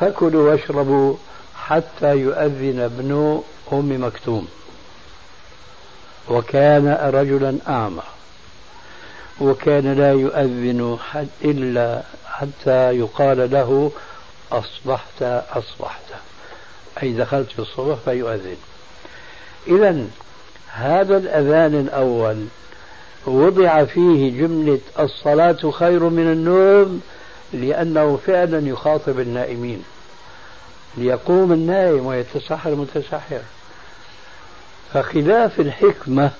[0.00, 1.14] فكلوا واشربوا
[1.56, 4.48] حتى يؤذن ابن أم مكتوم.
[6.28, 8.02] وكان رجلا أعمى.
[9.40, 10.98] وكان لا يؤذن
[11.44, 13.92] إلا حتى يقال له
[14.52, 16.02] أصبحت أصبحت.
[17.02, 18.56] أي دخلت في الصبح فيؤذن.
[19.66, 20.04] إذا
[20.72, 22.44] هذا الأذان الأول
[23.26, 27.02] وضع فيه جملة الصلاة خير من النوم
[27.52, 29.84] لأنه فعلا يخاطب النائمين.
[30.96, 33.40] ليقوم النائم ويتسحر المتسحر
[34.92, 36.30] فخلاف الحكمة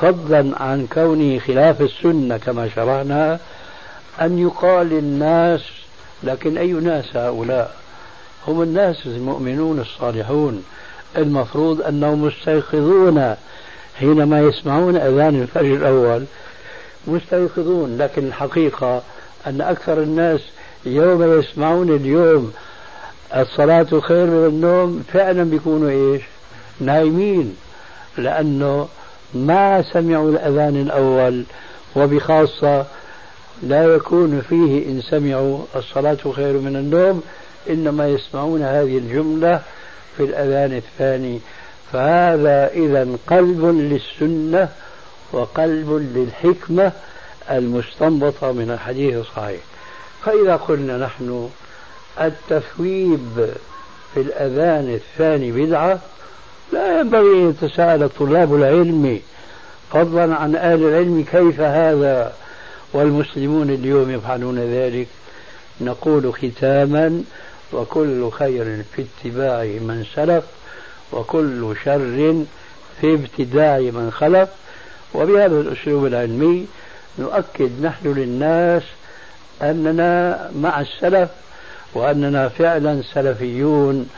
[0.00, 3.38] فضلا عن كونه خلاف السنة كما شرعنا
[4.20, 5.60] أن يقال للناس
[6.22, 7.76] لكن أي ناس هؤلاء؟
[8.48, 10.64] هم الناس المؤمنون الصالحون.
[11.16, 13.34] المفروض أنهم مستيقظون
[13.98, 16.24] حينما يسمعون أذان الفجر الأول.
[17.06, 19.02] مستيقظون لكن الحقيقة
[19.46, 20.40] أن أكثر الناس
[20.86, 22.52] يوم يسمعون اليوم
[23.36, 26.22] الصلاة خير من النوم فعلا بيكونوا إيش؟
[26.80, 27.56] نايمين.
[28.18, 28.88] لأنه
[29.34, 31.44] ما سمعوا الأذان الأول
[31.96, 32.86] وبخاصة
[33.62, 37.22] لا يكون فيه إن سمعوا الصلاة خير من النوم
[37.70, 39.60] إنما يسمعون هذه الجملة
[40.16, 41.40] في الأذان الثاني.
[41.92, 44.68] فهذا إذا قلب للسنة
[45.32, 46.92] وقلب للحكمة
[47.50, 49.60] المستنبطة من الحديث الصحيح.
[50.24, 51.48] فإذا قلنا نحن
[52.20, 53.50] التثويب
[54.14, 55.98] في الأذان الثاني بدعة
[56.72, 59.20] لا ينبغي أن يتساءل طلاب العلم
[59.92, 62.32] فضلا عن أهل العلم كيف هذا
[62.92, 65.06] والمسلمون اليوم يفعلون ذلك.
[65.80, 67.22] نقول ختاما
[67.72, 70.44] وكل خير في اتباع من سلف
[71.12, 72.44] وكل شر
[73.00, 74.48] في ابتداع من خلف.
[75.14, 76.66] وبهذا الأسلوب العلمي
[77.18, 78.82] نؤكد نحن للناس
[79.62, 81.30] أننا مع السلف
[81.94, 84.08] وأننا فعلا سلفيون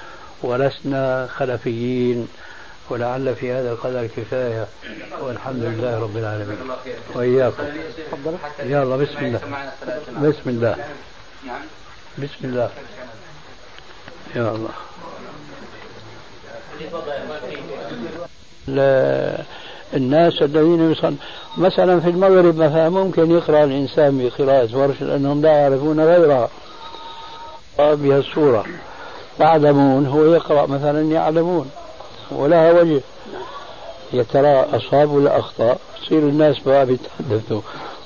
[0.43, 2.29] ولسنا خلفيين.
[2.90, 4.66] ولعل في هذا القدر كفاية
[5.21, 6.59] والحمد لله رب العالمين.
[7.14, 7.62] وإياكم.
[8.61, 9.40] يلا بسم الله.
[10.23, 10.77] بسم الله.
[12.18, 12.71] بسم الله.
[14.37, 14.71] يا الله.
[19.95, 21.14] الناس الذين يصل
[21.57, 26.49] مثلا في المغرب مثلا ممكن يقرأ الإنسان بقراءة ورش لأنهم لا يعرفون غيرها.
[27.79, 28.64] بها الصورة
[29.40, 31.71] يعلمون هو يقرأ مثلا يعلمون.
[32.31, 33.01] ولها وجه.
[34.13, 37.61] يا ترى أصاب ولا أخطأ يصير الناس بقى بيتحدثوا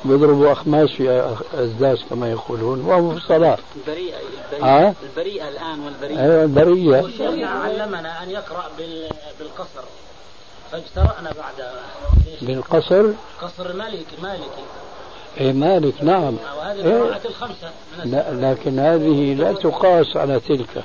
[0.05, 4.17] بيضربوا أخماس في أسداس كما يقولون وهم في الصلاة البريئة
[4.53, 6.21] البريئة, البريئة الآن والبريئة.
[6.23, 7.47] أيوة البريئة.
[7.47, 8.65] علمنا أن يقرأ
[9.39, 9.87] بالقصر.
[10.73, 11.69] فاجترأنا بعد
[12.43, 13.07] بالقصر؟
[13.43, 14.65] قصر مالكي مالكي.
[15.41, 16.37] إيه مالك نعم.
[16.59, 17.71] وهذه إيه؟ الخمسة.
[18.05, 20.85] لا لكن هذه لا تقاس على تلك.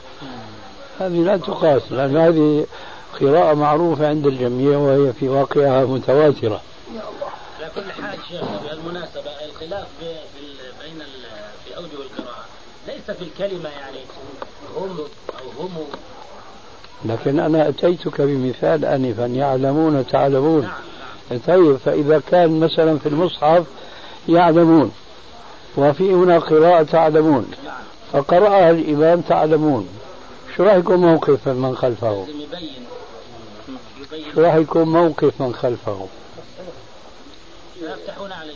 [0.99, 2.65] هذه لا تقاس لأن هذه
[3.19, 6.61] قراءة معروفة عند الجميع وهي في واقعها متواترة
[7.59, 9.87] على كل حال شيخ بالمناسبة الخلاف
[10.81, 10.99] بين
[11.65, 12.45] في أوجه القراءة
[12.87, 13.97] ليس في الكلمة يعني
[14.77, 14.97] هم
[15.29, 15.71] أو هم
[17.05, 20.71] لكن أنا أتيتك بمثال آنفا يعلمون تعلمون نعم
[21.31, 21.39] نعم.
[21.47, 23.63] طيب فإذا كان مثلا في المصحف
[24.29, 24.91] يعلمون
[25.77, 27.73] وفي هنا قراءة تعلمون نعم.
[28.13, 29.87] فقرأها الإمام تعلمون
[30.57, 32.25] شو راح يكون موقف من خلفه؟
[34.35, 36.07] شو راح يكون موقف من خلفه؟
[37.81, 38.53] يفتحون عليه.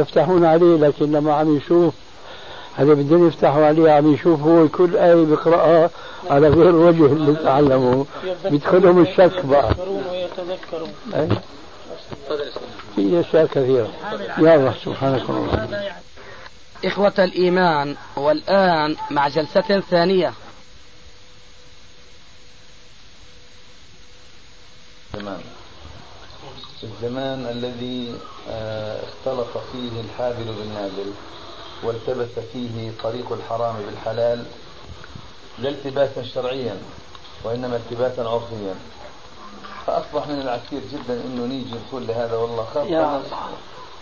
[0.00, 1.94] يفتحون عليه لكن لما عم يشوف
[2.76, 5.90] هذا بدهم يفتحوا عليه عم يشوف هو كل آية بيقرأها
[6.30, 8.04] على غير وجه اللي تعلموا
[8.44, 9.74] بيدخلهم الشك بقى.
[10.10, 10.92] ويتذكرون
[12.96, 13.88] في أشياء كثيرة.
[14.38, 15.68] يا الله سبحانك اللهم.
[16.84, 20.32] إخوة الإيمان والآن مع جلسة ثانية.
[25.18, 25.40] تمام.
[26.82, 28.14] الزمان الذي
[28.50, 31.12] آه، اختلط فيه الحابل بالنابل
[31.82, 34.44] والتبس فيه طريق الحرام بالحلال
[35.58, 36.76] لا التباسا شرعيا
[37.44, 38.74] وإنما التباسا عرفيا.
[39.86, 42.88] فأصبح من العسير جدا أنه نيجي نقول لهذا والله خاصة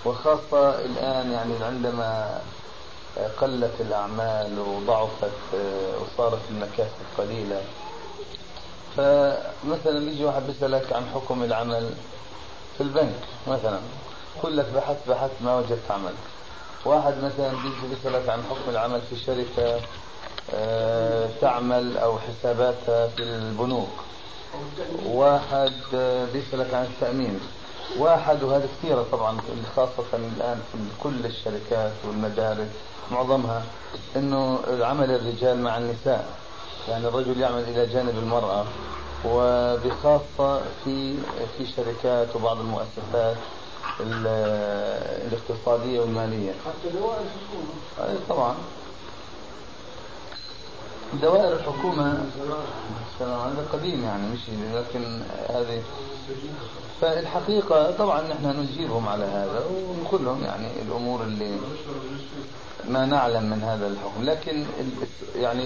[0.04, 2.40] وخاصة الآن يعني عندما
[3.40, 7.62] قلت الأعمال وضعفت آه، وصارت المكاسب قليلة
[8.96, 11.90] فمثلا بيجي واحد بيسألك عن حكم العمل
[12.76, 13.14] في البنك
[13.48, 13.78] مثلا
[14.38, 16.12] يقول لك بحث بحث ما وجدت عمل.
[16.84, 19.80] واحد مثلا بيجي بيسألك عن حكم العمل في شركة
[20.54, 23.88] آه، تعمل أو حساباتها في البنوك.
[25.06, 27.40] واحد آه، بيسألك عن التأمين.
[27.98, 29.38] واحد وهذا كثيرة طبعا
[29.76, 32.68] خاصة الآن في كل الشركات والمدارس
[33.10, 33.62] معظمها
[34.16, 36.41] إنه عمل الرجال مع النساء.
[36.88, 38.64] يعني الرجل يعمل إلى جانب المرأة
[39.24, 41.14] وبخاصة في
[41.58, 43.36] في شركات وبعض المؤسسات
[44.00, 46.52] الاقتصادية والمالية.
[46.52, 48.54] حتى الحكومة طبعا.
[51.20, 52.24] دوائر الحكومة
[53.20, 54.40] هذا قديم يعني مش
[54.74, 55.82] لكن هذه
[57.00, 61.56] فالحقيقة طبعا نحن نجيبهم على هذا ونقول لهم يعني الأمور اللي
[62.88, 64.24] ما نعلم من هذا الحكم.
[64.24, 64.64] لكن
[65.36, 65.64] يعني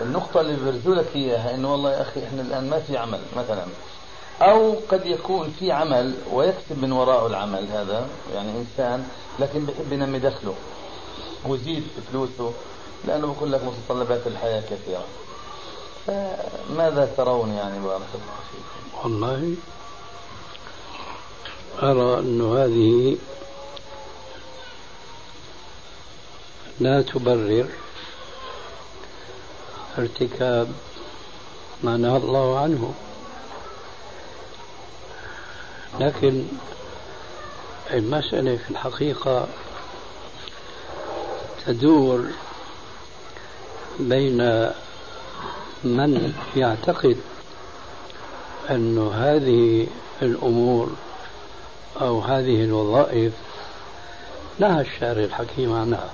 [0.00, 3.64] النقطة اللي بيرزوا لك إياها إنه والله يا أخي إحنا الآن ما في عمل مثلا.
[4.42, 9.08] أو قد يكون في عمل ويكسب من وراءه العمل هذا يعني إنسان
[9.38, 10.54] لكن بحب ينمي دخله
[11.48, 12.52] ويزيد فلوسه.
[13.06, 15.04] لأنه بقول لك متطلبات الحياة كثيرة.
[16.06, 19.54] فماذا ترون يعني بارك الله فيكم؟ والله
[21.82, 23.16] أرى أن هذه
[26.80, 27.68] لا تبرر
[29.98, 30.72] ارتكاب
[31.82, 32.94] ما نهى الله عنه.
[36.00, 36.46] لكن
[37.90, 39.48] المسألة في الحقيقة
[41.66, 42.26] تدور
[44.00, 44.70] بين
[45.84, 47.16] من يعتقد
[48.70, 49.86] أن هذه
[50.22, 50.90] الأمور
[52.00, 53.32] أو هذه الوظائف
[54.58, 56.10] نهى الشارع الحكيم عنها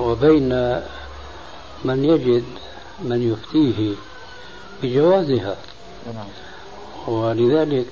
[0.00, 0.80] وبين
[1.84, 2.44] من يجد
[3.02, 3.94] من يفتيه
[4.82, 5.56] بجوازها.
[7.06, 7.86] ولذلك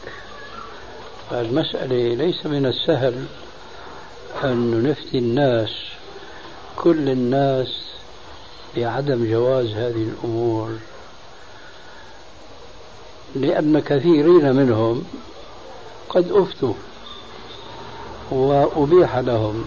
[1.33, 3.25] المسألة ليس من السهل
[4.45, 5.71] أن نفتي الناس
[6.77, 7.69] كل الناس
[8.79, 10.71] بعدم جواز هذه الأمور
[13.35, 15.05] لأن كثيرين منهم
[16.09, 16.75] قد أفتوا
[18.31, 19.65] وأبيح لهم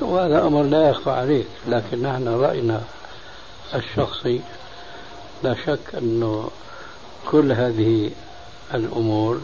[0.00, 2.82] وهذا أمر لا يخفى عليك لكن نحن رأينا
[3.74, 4.40] الشخصي
[5.42, 6.50] لا شك أنه
[7.30, 8.10] كل هذه
[8.74, 9.40] الأمور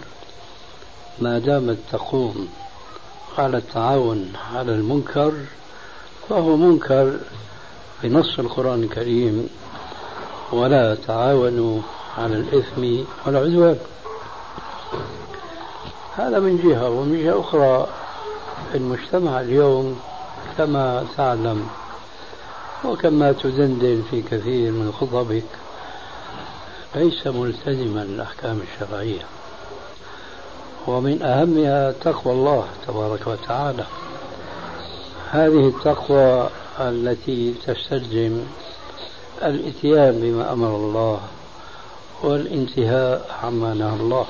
[1.18, 2.48] ما دامت تقوم
[3.38, 5.32] على التعاون على المنكر
[6.28, 7.18] فهو منكر
[8.04, 9.48] بنص القرآن الكريم
[10.52, 11.80] ولا تعاونوا
[12.18, 13.78] على الإثم والعدوان
[16.16, 17.86] هذا من جهة ومن جهة أخرى
[18.74, 20.00] المجتمع اليوم
[20.58, 21.68] كما تعلم
[22.84, 25.44] وكما تدندن في كثير من خطبك
[26.94, 29.22] ليس ملتزما الأحكام الشرعية.
[30.86, 33.84] ومن أهمها تقوى الله تبارك وتعالى.
[35.30, 36.48] هذه التقوى
[36.80, 38.40] التي تستلزم
[39.42, 41.20] الاتيان بما أمر الله
[42.22, 44.26] والانتهاء عما نهى الله.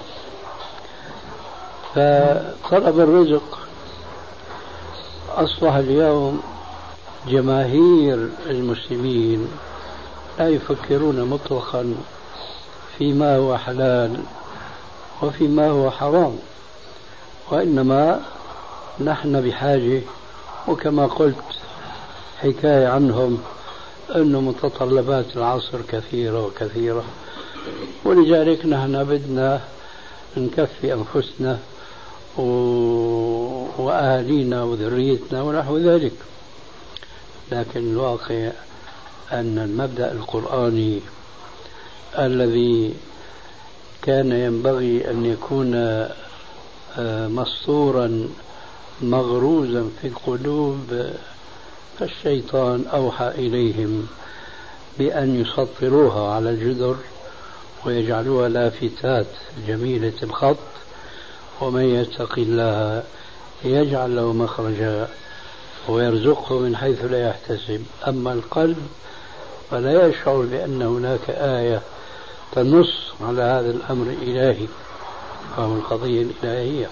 [1.94, 3.58] فطلب الرزق
[5.36, 6.42] أصبح اليوم
[7.28, 9.48] جماهير المسلمين
[10.38, 11.94] لا يفكرون مطلقا
[12.98, 14.20] فيما هو حلال
[15.22, 16.38] وفيما هو حرام
[17.50, 18.20] وإنما
[19.00, 20.00] نحن بحاجة
[20.68, 21.36] وكما قلت
[22.44, 23.38] حكاية عنهم
[24.14, 27.04] أن متطلبات العصر كثيرة وكثيرة
[28.04, 29.60] ولذلك نحن بدنا
[30.36, 31.58] نكفي أنفسنا
[32.38, 32.42] و...
[33.78, 36.12] وأهالينا وذريتنا ونحو ذلك.
[37.52, 38.50] لكن الواقع
[39.32, 41.00] أن المبدأ القرآني
[42.18, 42.94] الذي
[44.02, 45.74] كان ينبغي أن يكون
[46.98, 48.28] آه، مسطورا
[49.02, 51.10] مغروزا في القلوب
[51.98, 54.06] فالشيطان أوحى إليهم
[54.98, 56.96] بأن يسطروها على الجدر
[57.86, 59.26] ويجعلوها لافتات
[59.66, 60.56] جميلة الخط
[61.60, 63.02] ومن يتق الله
[63.64, 65.08] يجعل له مخرجا
[65.88, 67.82] ويرزقه من حيث لا يحتسب.
[68.08, 68.76] أما القلب
[69.70, 71.82] فلا يشعر بأن هناك آية
[72.52, 74.66] تنص على هذا الأمر الإلهي
[75.58, 76.88] وهو القضية الإلهية.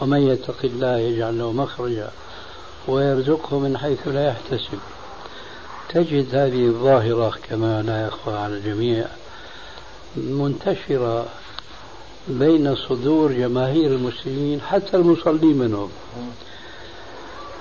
[0.00, 2.10] ومن يتق الله يجعل له مخرجا
[2.88, 4.78] ويرزقه من حيث لا يحتسب.
[5.88, 9.06] تجد هذه الظاهرة كما لا يخفى على الجميع
[10.16, 11.26] منتشرة
[12.28, 15.90] بين صدور جماهير المسلمين حتى المصلين منهم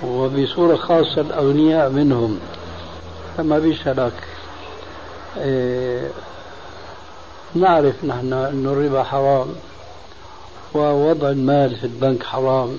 [0.03, 2.39] وبصورة خاصة الأغنياء منهم.
[3.37, 4.23] فما بيسألك
[5.37, 6.11] إيه
[7.55, 9.47] نعرف نحن أن الربا حرام
[10.73, 12.77] ووضع المال في البنك حرام.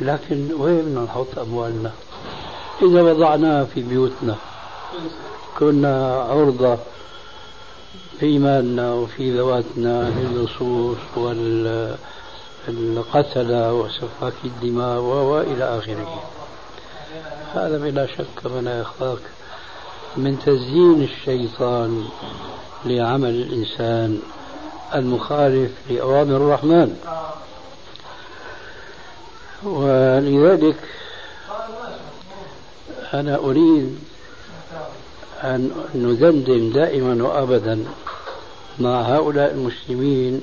[0.00, 1.92] لكن وين نحط أموالنا؟
[2.82, 4.36] إذا وضعناها في بيوتنا.
[5.58, 6.78] كنا عرضة
[8.20, 10.96] في إيماننا وفي ذواتنا للصوص
[12.68, 16.22] والقتلة وسفاك الدماء وإلى آخره.
[17.54, 19.18] هذا بلا شك من يخاك
[20.16, 22.08] من تزيين الشيطان
[22.84, 24.20] لعمل الإنسان
[24.94, 26.96] المخالف لأوامر الرحمن.
[29.64, 30.76] ولذلك
[33.14, 33.98] أنا أريد
[35.42, 37.84] أن ندندن دائما وأبدا
[38.78, 40.40] مع هؤلاء المسلمين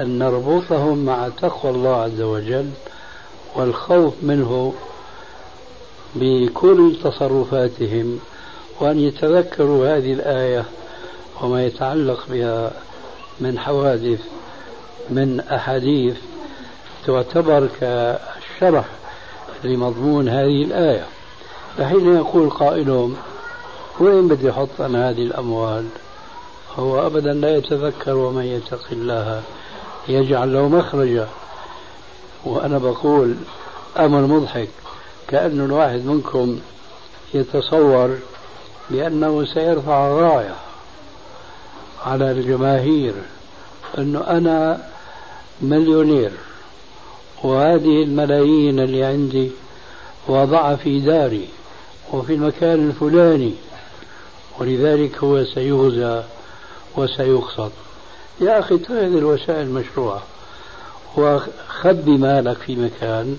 [0.00, 2.70] أن نربطهم مع تقوى الله عز وجل
[3.56, 4.74] والخوف منه
[6.14, 8.20] بكل تصرفاتهم
[8.80, 10.64] وأن يتذكروا هذه الآية
[11.42, 12.72] وما يتعلق بها
[13.40, 14.20] من حوادث
[15.10, 16.16] من أحاديث
[17.06, 18.84] تعتبر كشرح
[19.64, 21.06] لمضمون هذه الآية.
[21.78, 23.16] فحين يقول قائلهم
[24.00, 25.86] وين بدي أحط أنا هذه الأموال
[26.76, 29.42] هو أبدا لا يتذكر ومن يتق الله
[30.08, 31.28] يجعل له مخرجا.
[32.44, 33.34] وأنا بقول
[33.98, 34.68] أمر مضحك.
[35.28, 36.60] كأن الواحد منكم
[37.34, 38.18] يتصور
[38.90, 40.54] بأنه سيرفع راية
[42.06, 43.14] على الجماهير
[43.98, 44.88] أنه أنا
[45.60, 46.30] مليونير.
[47.44, 49.50] وهذه الملايين اللي عندي
[50.28, 51.48] وضعها في داري
[52.12, 53.54] وفي المكان الفلاني
[54.58, 56.22] ولذلك هو سيغزى
[56.96, 57.70] وسيقصد
[58.40, 60.22] يا أخي هذه الوسائل مشروعة
[61.16, 63.36] وخبي مالك في مكان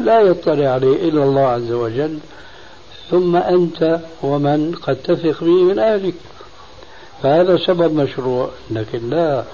[0.00, 2.18] لا يطلع عليه إلا الله عز وجل
[3.10, 6.14] ثم أنت ومن قد تثق به من أهلك.
[7.22, 9.44] فهذا سبب مشروع لكن لا.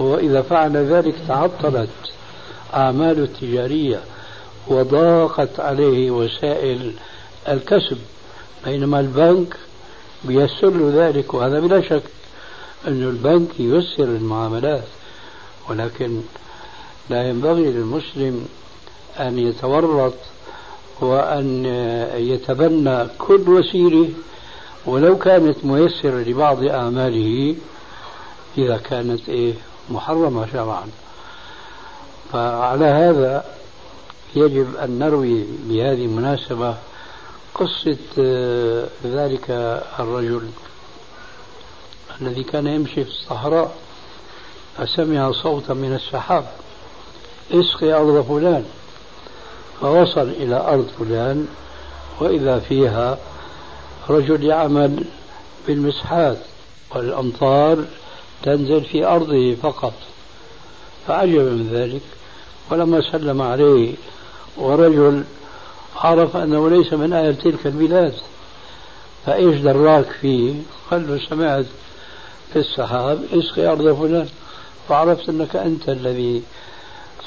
[0.00, 1.88] هو إذا فعل ذلك تعطلت.
[2.74, 4.00] أعماله التجارية
[4.68, 6.92] وضاقت عليه وسائل
[7.48, 7.98] الكسب
[8.64, 9.56] بينما البنك
[10.24, 12.02] بيسر له ذلك وهذا بلا شك
[12.88, 14.84] أن البنك ييسر المعاملات
[15.70, 16.20] ولكن
[17.10, 18.48] لا ينبغي للمسلم
[19.20, 20.14] أن يتورط
[21.00, 21.64] وأن
[22.16, 24.08] يتبنى كل وسيلة
[24.86, 27.54] ولو كانت ميسرة لبعض أعماله
[28.58, 29.52] إذا كانت إيه
[29.90, 30.86] محرمة شرعا.
[32.32, 33.44] فعلى هذا
[34.36, 36.74] يجب أن نروي بهذه المناسبة
[37.54, 39.50] قصة آه، ذلك
[39.98, 40.50] الرجل
[42.20, 43.74] الذي كان يمشي في الصحراء
[44.78, 46.44] فسمع صوتا من السحاب
[47.52, 48.64] اسقي أرض فلان.
[49.80, 51.48] فوصل إلى أرض فلان
[52.20, 53.18] وإذا فيها
[54.08, 55.04] رجل يعمل
[55.66, 56.38] بالمسحات
[56.94, 57.84] والأمطار
[58.42, 59.92] تنزل في أرضه فقط.
[61.06, 62.02] فعجب من ذلك.
[62.70, 63.94] ولما سلم عليه
[64.56, 65.24] ورجل
[65.96, 68.14] عرف أنه ليس من أهل تلك البلاد
[69.26, 70.54] فإيش دراك فيه؟
[70.90, 71.66] قال له سمعت
[72.52, 74.28] في السحاب اسقي أرض فلان؟
[74.88, 76.42] فعرفت أنك أنت الذي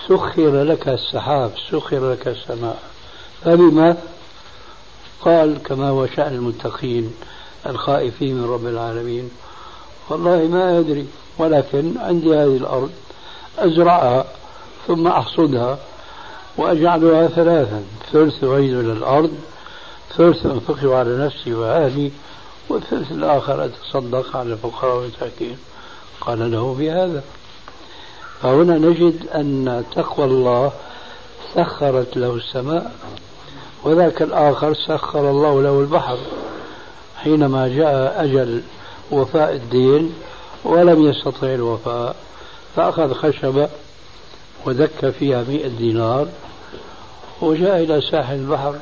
[0.07, 2.79] سخر لك السحاب سخر لك السماء.
[3.43, 3.97] فبما؟
[5.21, 7.13] قال كما هو شأن المتقين
[7.65, 9.29] الخائفين من رب العالمين.
[10.09, 12.91] والله ما أدري ولكن عندي هذه الأرض
[13.57, 14.25] أزرعها.
[14.87, 15.77] ثم أحصدها
[16.57, 19.31] وأجعلها ثلاثا ثلث أعيد إلى الأرض
[20.17, 22.11] ثلث أنفقه على نفسي وأهلي
[22.69, 25.57] والثلث الآخر أتصدق على الفقراء والمساكين.
[26.21, 27.23] قال له بهذا.
[28.41, 30.71] فهنا نجد أن تقوى الله
[31.55, 32.91] سخرت له السماء
[33.83, 36.17] وذاك الآخر سخر الله له البحر
[37.17, 38.61] حينما جاء أجل
[39.11, 40.13] وفاء الدين
[40.63, 42.15] ولم يستطع الوفاء
[42.75, 43.69] فأخذ خشبة
[44.65, 46.27] ودك فيها مئة دينار
[47.41, 48.75] وجاء إلى ساحل البحر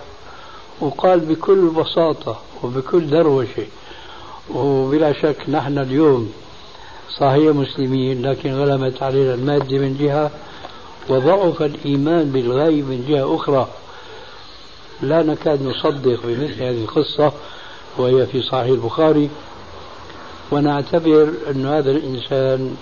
[0.81, 3.65] وقال بكل بساطة وبكل دروشة
[4.55, 6.33] وبلا شك نحن اليوم
[7.17, 10.31] صحيح مسلمين لكن غلبت علينا المادة من جهة
[11.09, 13.67] وضعف الإيمان بالغيب من جهة أخرى.
[15.01, 17.31] لا نكاد نصدق بمثل هذه القصة
[17.97, 19.29] وهي في صحيح البخاري.
[20.51, 22.75] ونعتبر أن هذا الإنسان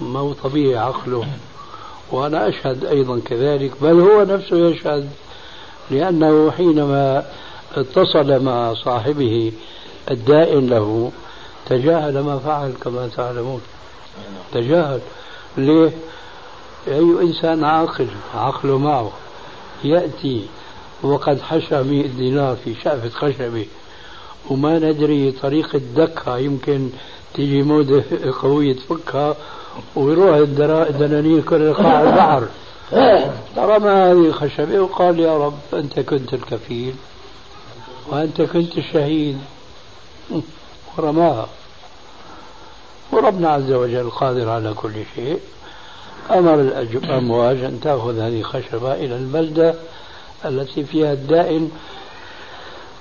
[0.00, 1.26] مو طبيعي عقله.
[2.10, 5.10] وأنا أشهد أيضا كذلك بل هو نفسه يشهد
[5.90, 7.24] لأنه حينما
[7.74, 9.52] اتصل مع صاحبه
[10.10, 11.12] الدائن له
[11.66, 13.60] تجاهل ما فعل كما تعلمون
[14.52, 15.00] تجاهل
[15.56, 15.90] ليه؟
[16.88, 19.12] أي إنسان عاقل عقله معه
[19.84, 20.46] يأتي
[21.02, 23.66] وقد حشى مئة دينار في شأفة خشبة
[24.50, 26.90] وما ندري طريقة دكها يمكن
[27.34, 28.04] تيجي مودة
[28.42, 29.36] قوية تفكها
[29.96, 32.48] ويروح الدنانير كل قاع البحر.
[33.58, 36.94] رمى هذه الخشبة وقال يا رب أنت كنت الكفيل
[38.08, 39.38] وأنت كنت الشهيد.
[40.98, 41.48] ورماها.
[43.12, 45.38] وربنا عز وجل قادر على كل شيء.
[46.30, 49.74] أمر الأمواج أن تأخذ هذه الخشبة إلى البلدة
[50.44, 51.70] التي فيها الدائن.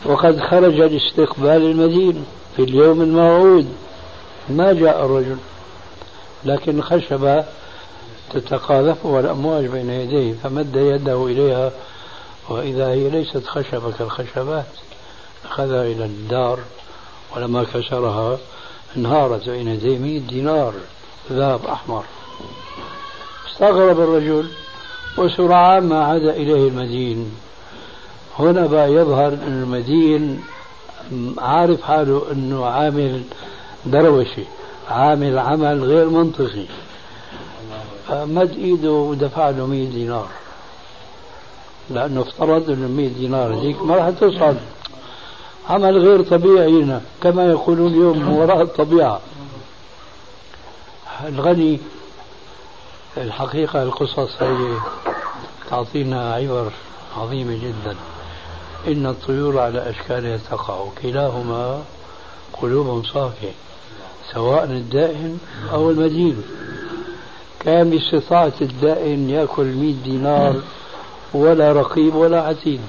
[0.06, 2.26] وقد خرج لاستقبال المدين
[2.56, 3.68] في اليوم الموعود.
[4.50, 5.38] ما جاء الرجل
[6.46, 7.44] لكن الخشبة
[8.34, 11.72] تتقاذفها الأمواج بين يديه فمد يده إليها
[12.50, 14.66] وإذا هي ليست خشبة كالخشبات
[15.46, 16.60] أخذها إلى الدار
[17.36, 18.38] ولما كسرها
[18.98, 20.74] انهارت بين يديه 100 دينار
[21.32, 22.04] ذهب أحمر.
[23.52, 24.52] استغرب الرجل
[25.18, 27.32] وسرعان ما عاد إليه المدين.
[28.40, 30.44] هنا بقى يظهر أن المدين
[31.38, 33.24] عارف حاله أنه عامل
[33.86, 34.44] دروشي.
[34.90, 36.66] عامل عمل غير منطقي.
[38.08, 40.28] فمد ايده ودفع له 100 دينار.
[41.90, 44.58] لأنه افترض إنه 100 دينار هذيك ما راح تصعد
[45.70, 49.22] عمل غير طبيعي هنا كما يقولون اليوم وراء الطبيعة.
[51.26, 51.80] الغني
[53.18, 54.78] الحقيقة القصص هي
[55.70, 56.72] تعطينا عبر
[57.18, 57.96] عظيمه جدا.
[58.88, 61.84] إن الطيور على أشكالها تقع كلاهما
[62.62, 63.52] قلوب صافية.
[64.34, 65.40] سواء الدائن
[65.72, 66.44] أو المدين.
[67.60, 70.56] كان باستطاعة الدائن يأكل 100 دينار
[71.34, 72.82] ولا رقيب ولا عتيد.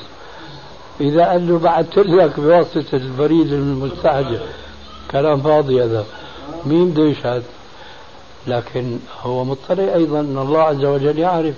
[1.01, 4.41] إذا قال له بعثت لك بواسطة البريد المستعجل.
[5.11, 6.05] كلام فاضي هذا.
[6.67, 7.43] مين بده يشهد
[8.47, 11.55] لكن هو مطلع أيضا أن الله عز وجل يعرف.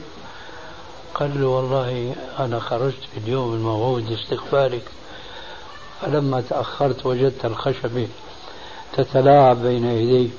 [1.14, 4.82] قال له والله أنا خرجت في اليوم الموعود لاستقبالك
[6.00, 8.08] فلما تأخرت وجدت الخشبة
[8.96, 10.30] تتلاعب بين يدي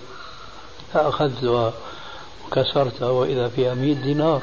[0.93, 1.74] فأخذتها
[2.45, 4.41] وكسرتها وإذا فيها مئة دينار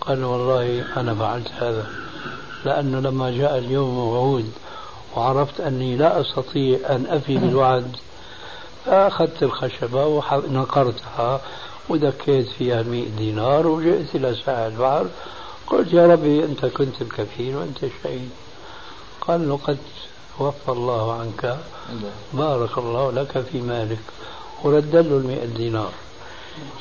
[0.00, 1.86] قال والله أنا فعلت هذا
[2.64, 4.52] لأنه لما جاء اليوم موعود
[5.16, 7.96] وعرفت أني لا أستطيع أن أفي بالوعد
[8.84, 11.40] فأخذت الخشبة ونقرتها
[11.88, 15.06] ودكيت فيها مئة دينار وجئت إلى ساحل البحر
[15.66, 18.30] قلت يا ربي أنت كنت الكفيل وأنت الشهيد
[19.20, 19.78] قال له قد
[20.40, 21.58] وفى الله عنك.
[22.32, 23.98] بارك الله لك في مالك.
[24.64, 25.92] ورد له المئة دينار.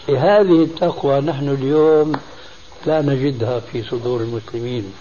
[0.10, 2.12] هذه التقوى نحن اليوم
[2.86, 4.94] لا نجدها في صدور المسلمين.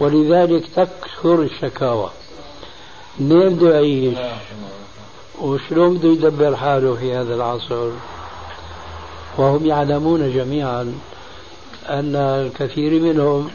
[0.00, 2.10] ولذلك تكثر الشكاوى.
[3.18, 4.18] منين بده يعيش
[5.40, 7.90] وشلون بده يدبر حاله في هذا العصر؟
[9.38, 10.94] وهم يعلمون جميعا
[11.88, 13.50] أن الكثير منهم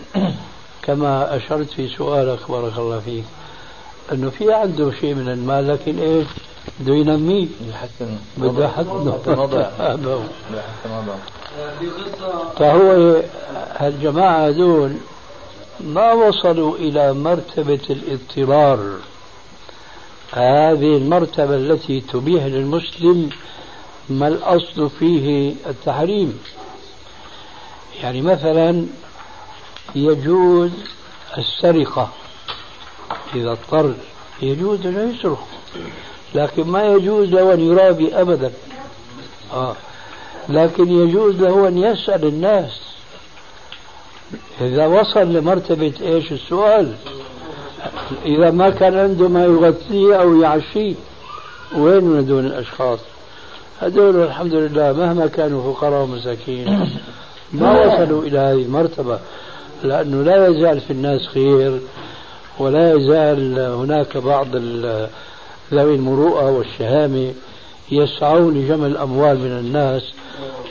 [0.82, 3.24] كما أشرت في سؤالك بارك الله فيك
[4.12, 6.28] أنه في عنده شيء من المال لكن إيش؟
[6.80, 9.14] بده ينميه يحسن بده يحسن
[12.58, 13.22] فهو
[13.78, 14.96] هالجماعة هذول
[15.80, 18.98] ما وصلوا إلى مرتبة الاضطرار.
[20.32, 23.30] هذه المرتبة التي تبيح للمسلم
[24.10, 26.40] ما الأصل فيه التحريم.
[28.04, 28.86] يعني مثلا
[29.96, 30.72] يجوز
[31.38, 32.10] السرقة.
[33.36, 33.94] إذا اضطر
[34.42, 35.48] يجوز أن يسرق
[36.36, 38.52] لكن ما يجوز له أن يرابي أبدا.
[39.54, 39.76] آه.
[40.50, 42.82] لكن يجوز له أن يسأل الناس.
[44.62, 46.94] إذا وصل لمرتبة إيش السؤال؟
[48.26, 50.96] إذا ما كان عنده ما يغطيه أو يعشيه
[51.76, 53.00] وين من هذول الأشخاص؟
[53.80, 56.90] هذول الحمد لله مهما كانوا فقراء ومساكين
[57.54, 59.20] ما وصلوا إلى هذه المرتبة.
[59.84, 61.80] لأنه لا يزال في الناس خير
[62.60, 64.48] ولا يزال هناك بعض
[65.74, 67.34] ذوي المروءة والشهامة
[67.92, 70.04] يسعون لجمع الأموال من الناس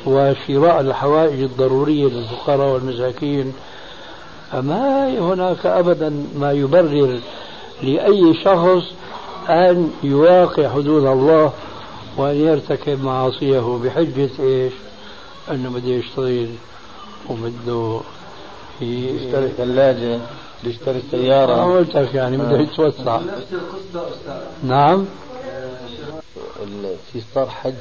[0.07, 3.53] وشراء الحوائج الضرورية للفقراء والمساكين.
[4.53, 7.19] فما هناك أبدا ما يبرر
[7.83, 8.85] لأي شخص
[9.49, 11.53] أن يواقع حدود الله
[12.17, 14.73] وأن يرتكب معاصيه بحجة إيش؟
[15.51, 16.49] أنه بده يشتغل
[17.31, 18.01] وبده
[18.81, 20.19] يشتري ثلاجة.
[20.65, 24.43] بيشتري سيارة ما قلت لك يعني بده يتوسع نفس القصة أستاذ.
[24.63, 25.07] نعم.
[27.13, 27.75] في صار حج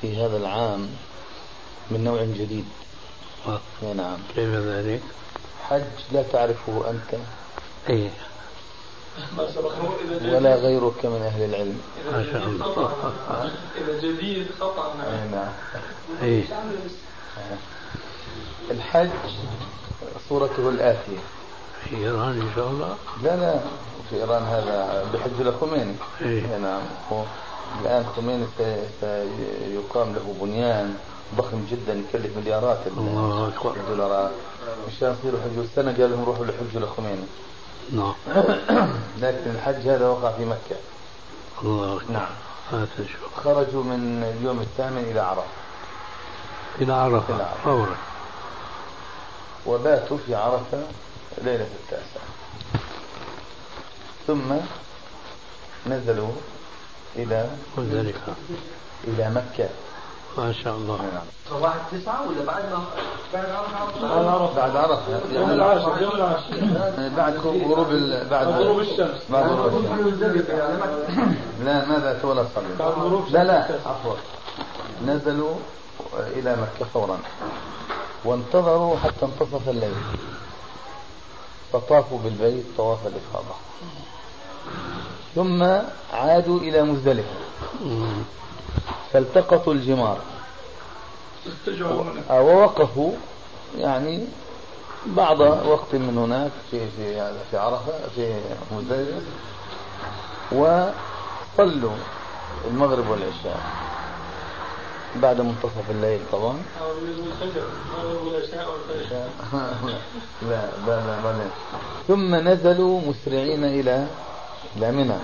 [0.00, 0.88] في هذا العام
[1.90, 2.64] من نوع جديد.
[3.48, 3.60] آه.
[3.96, 4.16] نعم.
[4.34, 5.00] كيف ذلك؟
[5.62, 5.82] حج
[6.12, 7.20] لا تعرفه أنت.
[7.90, 8.10] إيه.
[10.22, 11.80] ولا غيرك من أهل العلم.
[12.12, 12.92] ما شاء الله.
[13.78, 14.92] إذا جديد خطأ.
[14.92, 15.52] أي نعم.
[16.22, 16.44] إيه.
[18.70, 19.10] الحج
[20.28, 21.18] صورته الآتية.
[21.84, 23.60] في إيران إن شاء الله؟ لا لا
[24.10, 25.48] في إيران هذا بحج إيه.
[25.48, 25.94] لخميني
[26.62, 26.80] نعم.
[27.12, 27.22] هو
[27.82, 28.46] الآن خميني
[29.00, 30.96] سيقام له بنيان
[31.36, 33.76] ضخم جدا يكلف مليارات الله أكبر.
[33.76, 34.30] الدولارات.
[34.88, 37.26] مشان يصيروا حجوا السنة قال لهم روحوا لحجوا لخميني
[37.92, 38.14] نعم.
[39.22, 40.76] لكن الحج هذا وقع في مكة.
[41.62, 42.12] الله أكبر.
[42.12, 42.86] نعم.
[43.44, 45.42] خرجوا من اليوم الثامن إلى عرفة.
[46.80, 47.46] إلى عرفة.
[47.64, 47.96] فورا.
[49.66, 50.82] وباتوا في عرفة.
[51.42, 52.26] ليلة التاسعة.
[54.26, 54.54] ثم
[55.86, 56.32] نزلوا
[57.16, 58.32] إلى مزدلفة
[59.04, 59.68] إلى مكة.
[60.38, 60.96] ما شاء الله.
[60.96, 61.26] نعم.
[61.50, 62.84] صباح التسعة ولا بعد ما
[63.34, 68.28] بعد عرفة؟ بعد عرفة يوم العاشر يوم العاشر بعد غروب ال...
[68.28, 69.20] بعد غروب الشمس.
[69.30, 70.50] بعد غروب الشمس.
[71.64, 73.68] لا ما بات ولا صلوا بعد غروب لا لا.
[73.86, 74.14] عفوا.
[75.06, 75.54] نزلوا
[76.16, 77.18] إلى مكة فورا.
[78.24, 79.94] وانتظروا حتى انتصف الليل.
[81.74, 83.54] فطافوا بالبيت طواف الإفاضة
[85.34, 85.62] ثم
[86.12, 87.34] عادوا إلى مزدلفة.
[89.12, 90.18] فالتقطوا الجمار.
[92.30, 93.12] ووقفوا
[93.78, 94.24] يعني
[95.06, 98.40] بعض وقت من هناك في في هذا في عرفة في
[98.72, 99.20] مزدلفة
[100.52, 101.96] وصلوا
[102.70, 103.60] المغرب والعشاء.
[105.22, 106.62] بعد منتصف الليل طبعا.
[106.80, 107.62] أو يريدوا الفجر
[108.00, 109.24] أو يريدوا العشاء والفجر
[110.50, 111.50] لا لا لا بعدين
[112.08, 114.06] ثم نزلوا مسرعين إلى
[114.76, 115.18] إلى منى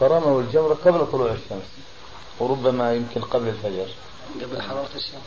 [0.00, 1.68] فرموا الجمرة قبل طلوع الشمس
[2.40, 3.86] وربما يمكن قبل الفجر.
[4.42, 5.22] قبل حرارة الشمس.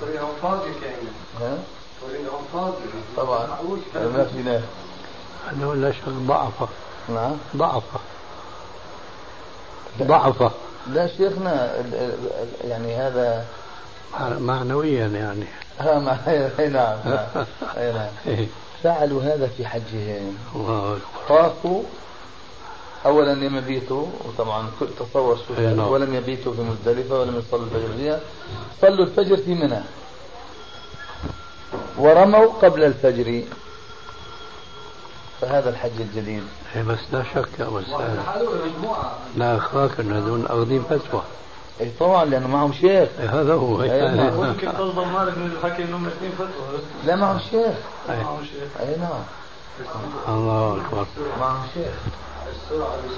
[0.00, 1.12] طريقهم فاضي كأنه.
[1.40, 1.58] ها؟
[2.02, 2.82] طريقهم فاضي
[3.16, 3.46] طبعا.
[3.94, 4.62] ما في ناس.
[5.52, 6.68] أنه لا شك ضعفة.
[7.08, 7.36] نعم.
[7.56, 8.00] ضعفة.
[10.02, 10.50] ضعفة.
[10.90, 11.72] لا شيخنا
[12.64, 13.44] يعني هذا
[14.20, 15.44] معنويا يعني.
[15.80, 17.26] ها مع اي نعم نعم.
[17.76, 18.10] أي نعم.
[18.26, 18.46] إيه.
[18.82, 20.36] فعلوا هذا في حجهم.
[21.28, 21.82] طافوا
[23.06, 25.78] اولا لم يبيتوا وطبعا كل تصور شو نعم.
[25.78, 27.92] ولم يبيتوا في مزدلفة ولم يصلوا الفجر.
[27.96, 28.20] فيها
[28.82, 29.80] صلوا الفجر في منى.
[31.98, 33.42] ورموا قبل الفجر.
[35.42, 36.42] فهذا الحج الجديد.
[36.76, 41.22] إيه بس لا شك يا مجموعة لا أخاك أن هذول أخذين فتوى.
[41.80, 43.08] اي طبعا لأنه معهم شيخ.
[43.20, 43.82] إيه هذا هو.
[43.82, 44.34] أي نعم.
[44.34, 46.80] ممكن قصد مالك من الحكي انهم اثنين فتوى.
[47.04, 47.76] لا معهم شيخ.
[48.10, 48.22] إيه.
[48.22, 49.22] معهم شيء اي نعم.
[50.28, 51.06] الله أكبر.
[51.40, 51.94] معهم شيخ.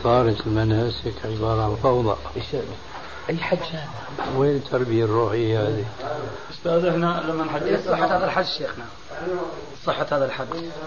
[0.02, 2.16] صارت المناسك عبارة عن فوضى.
[2.36, 2.44] إيش
[3.30, 3.88] أي حج هذا؟
[4.36, 5.84] وين التربية الروحية هذه؟
[6.50, 8.84] أستاذ إحنا لما نحج هذا الحج شيخنا.
[9.86, 10.46] صحة هذا الحج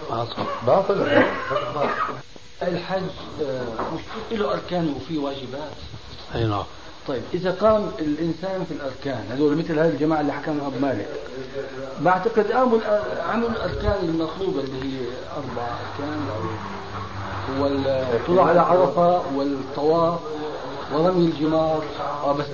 [0.10, 0.44] باطل.
[0.66, 1.08] باطل.
[2.62, 3.02] الحج
[3.42, 3.62] آه،
[3.96, 4.02] مش
[4.40, 5.72] له أركان وفيه واجبات؟
[6.36, 6.64] أي نعم.
[7.08, 11.08] طيب إذا قام الإنسان في الأركان هذول مثل هذه الجماعة اللي حكمهم أبو مالك
[12.00, 12.80] بعتقد قاموا
[13.30, 15.06] عملوا الأركان المطلوبة اللي هي
[15.38, 16.28] أربع أركان
[17.60, 19.22] والطلوع على عرفة.
[19.36, 20.20] والطواف
[20.94, 21.84] ورمي الجمار
[22.24, 22.46] آه بس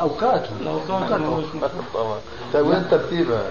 [0.00, 0.58] أوقاتهم.
[0.64, 1.42] لو كان
[1.94, 2.18] طبعا
[2.54, 3.42] طيب وين ترتيبها؟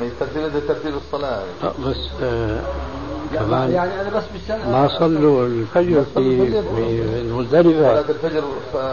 [0.00, 1.42] ما ترتيبها زي ترتيب الصلاة.
[1.62, 2.60] لا بس آه
[3.34, 4.70] يعني, كمان يعني أنا بس بالسنة.
[4.70, 8.02] ما صلوا الفجر في في المزدلفة.
[8.02, 8.44] صلاة الفجر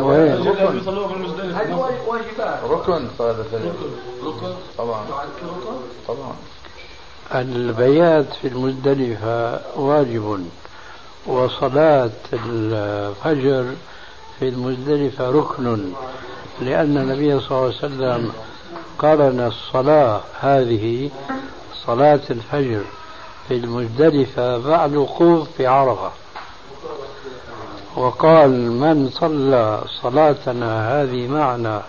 [0.01, 2.59] وين؟ ركن بيصلوها في المزدلفة؟ هذه واجب- واجبات.
[2.69, 3.71] ركن صلاة الفجر.
[4.25, 4.53] ركن.
[4.77, 5.01] طبعا.
[6.07, 6.33] طبعا.
[7.41, 10.45] البيات في المزدلفة واجب
[11.27, 13.65] وصلاة الفجر
[14.39, 15.91] في المزدلفة ركن
[16.61, 18.31] لأن النبي صلى الله عليه وسلم
[18.99, 21.09] قارن الصلاة هذه
[21.85, 22.81] صلاة الفجر
[23.47, 26.11] في المزدلفة بعد الوقوف في عرفة.
[27.95, 31.81] وقال من صلى صلاتنا هذه معنا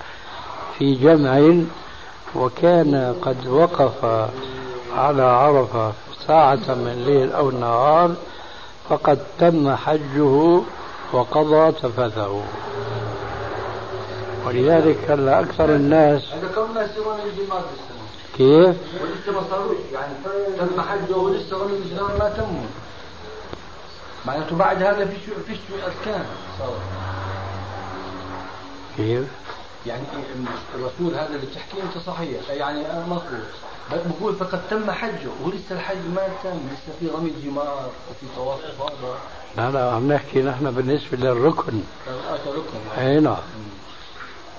[0.78, 1.64] في جمع
[2.34, 4.28] وكان قد وقف
[4.96, 5.92] على عرفة
[6.26, 8.14] ساعة من الليل أو النهار
[8.88, 10.60] فقد تم حجه
[11.12, 12.42] وقضى تفثه.
[14.46, 16.22] ولذلك هلا أكثر الناس
[18.36, 20.14] كيف؟ ولسه ما صاروش يعني
[20.58, 22.66] تم حجه ولسه رمي الجمار ما تموا
[24.26, 26.24] معناته بعد هذا فيش فيش أركان.
[26.58, 26.78] صار
[28.96, 29.26] كيف؟
[29.86, 30.02] يعني
[30.74, 33.22] الرسول هذا اللي بتحكيه أنت صحيح يعني أنا مضبوط
[33.92, 38.58] بس بقول فقد تم حجه ولسه الحج ما تم لسه في رمي الجمار وفي طواف
[38.64, 39.14] افاضه
[39.56, 41.82] لا لا عم نحكي نحن بالنسبة للركن.
[42.30, 43.00] اتى ركن.
[43.00, 43.36] أي نعم.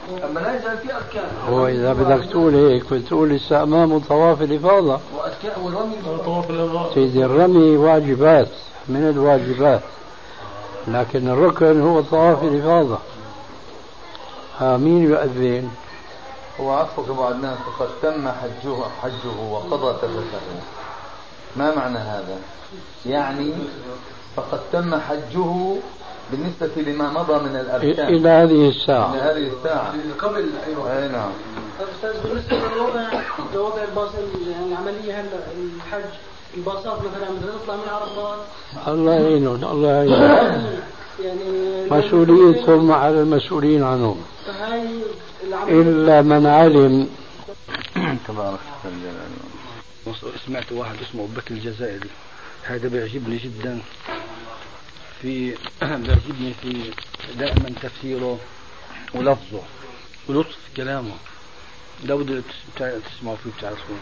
[0.10, 5.00] أما لا يزال في اركان هو إذا بدك تقول هيك بتقول لسه أمامه طواف الإفاضة.
[5.18, 5.96] واركان والرمي
[6.26, 8.50] طواف الإرغاء سيدي الرمي واجبات
[8.88, 9.82] من الواجبات.
[10.88, 12.98] لكن الركن هو طواف الإفاضة.
[14.60, 15.70] ها مين يؤذن؟
[16.60, 20.40] هو عفوك أبو عدنان فقد تم حجه حجه وقضى تفثه
[21.56, 22.38] ما معنى هذا؟
[23.06, 23.54] يعني
[24.36, 25.76] فقد تم حجه
[26.32, 29.94] بالنسبة لما مضى من الأركان إلى هذه من الساعة هذه الساعة.
[30.20, 31.04] قبل أيوه.
[31.04, 31.32] أي نعم.
[31.80, 33.10] أستاذ بالنسبة بالنسبة لوضع
[33.56, 34.10] لوضع الباص
[34.48, 35.40] يعني العملية هلا
[35.78, 36.10] الحج
[36.58, 38.40] الباصات مثلا بدنا نطلع من عرفات؟
[38.88, 40.66] الله يعينهم الله يعينهم.
[41.26, 44.22] يعني مسؤوليتهم على المسؤولين عنهم.
[45.48, 47.10] العملية إلا من علم.
[48.28, 48.60] تبارك
[50.46, 52.10] سمعت واحد اسمه بك الجزائري.
[52.64, 53.80] هذا بيعجبني جدا.
[55.24, 56.92] في بيعجبني في
[57.40, 58.40] دائما تفسيره
[59.14, 59.62] ولفظه.
[60.28, 61.16] ولطف كلامه.
[62.06, 62.44] لو بدك
[62.78, 63.98] تسمعوا فيه بتعرفوه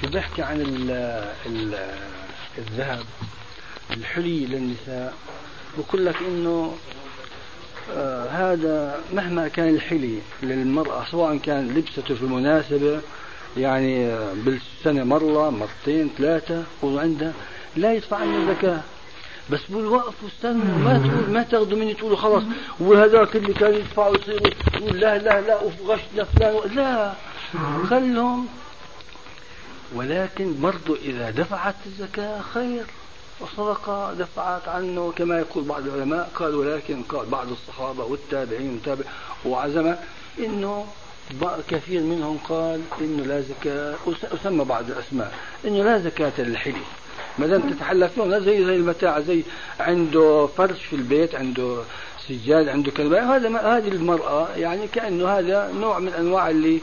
[0.00, 0.90] في بيحكي عن ال
[1.46, 1.88] ال
[2.58, 3.04] الذهب
[3.90, 5.14] الحلي للنساء
[5.78, 6.76] بقول لك إنه
[7.96, 13.00] آه هذا مهما كان الحلي للمرأة سواء كان لبسته في مناسبة
[13.56, 17.32] يعني آه، بالسنة مرة مرتين ثلاثة وعندها
[17.76, 18.80] لا يدفع عنه زكاة.
[19.50, 22.42] بس بقول وقفوا استنوا ما تقول ما تاخذوا مني تقولوا خلاص.
[22.80, 27.12] وهذاك اللي كانوا يدفعوا يصيروا تقول لا لا لا وغشنا فلان لا.
[27.90, 28.48] خلهم.
[29.94, 32.84] ولكن برضو إذا دفعت الزكاة خير
[33.40, 35.12] وصدقة دفعت عنه.
[35.16, 39.04] كما يقول بعض العلماء قال ولكن قال بعض الصحابة والتابعين والتابع
[39.44, 39.98] وعزمة
[40.38, 40.86] إنه
[41.68, 43.94] كثير منهم قال إنه لا زكاة.
[44.06, 45.34] وسمى بعض الأسماء
[45.64, 46.82] إنه لا زكاة للحلي.
[47.38, 49.42] ما دام تتحلى فيهم زي زي المتاع زي
[49.80, 51.82] عنده فرش في البيت عنده
[52.28, 56.80] سجاد عنده كذا هذا هذه المرأة يعني كأنه هذا نوع من أنواع اللي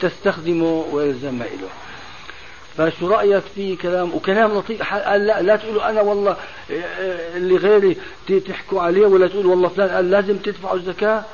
[0.00, 1.68] تستخدمه ويلزم له
[2.76, 4.82] فشو رأيك في كلام وكلام لطيف.
[4.82, 6.36] قال لا لا تقولوا أنا والله
[7.36, 7.96] اللي غيري
[8.40, 9.88] تحكوا عليه ولا تقولوا والله فلان.
[9.88, 11.24] قال لازم تدفعوا الزكاة.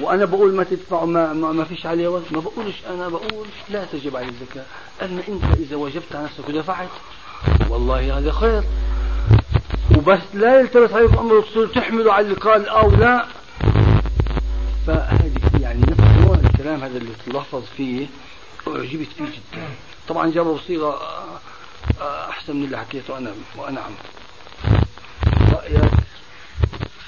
[0.00, 4.16] وأنا بقول ما تدفعوا ما, ما, ما فيش عليه ما بقولش أنا بقول لا تجب
[4.16, 4.64] عليه الزكاة.
[5.02, 6.88] ان أنت إذا وجبت على نفسك ودفعت.
[7.68, 8.62] والله هذا خير.
[9.96, 13.26] وبس لا يلتبس عليكم أمر تصير تحملوا على اللي قال أو لا.
[14.86, 18.06] فهذه يعني نفس نوع الكلام هذا اللي تلفظ فيه
[18.68, 19.68] أعجبت فيه جدا.
[20.08, 21.00] طبعا جابوا صيغه
[22.00, 23.92] أحسن من اللي حكيته أنا وأنا عم.
[25.52, 25.90] رأيك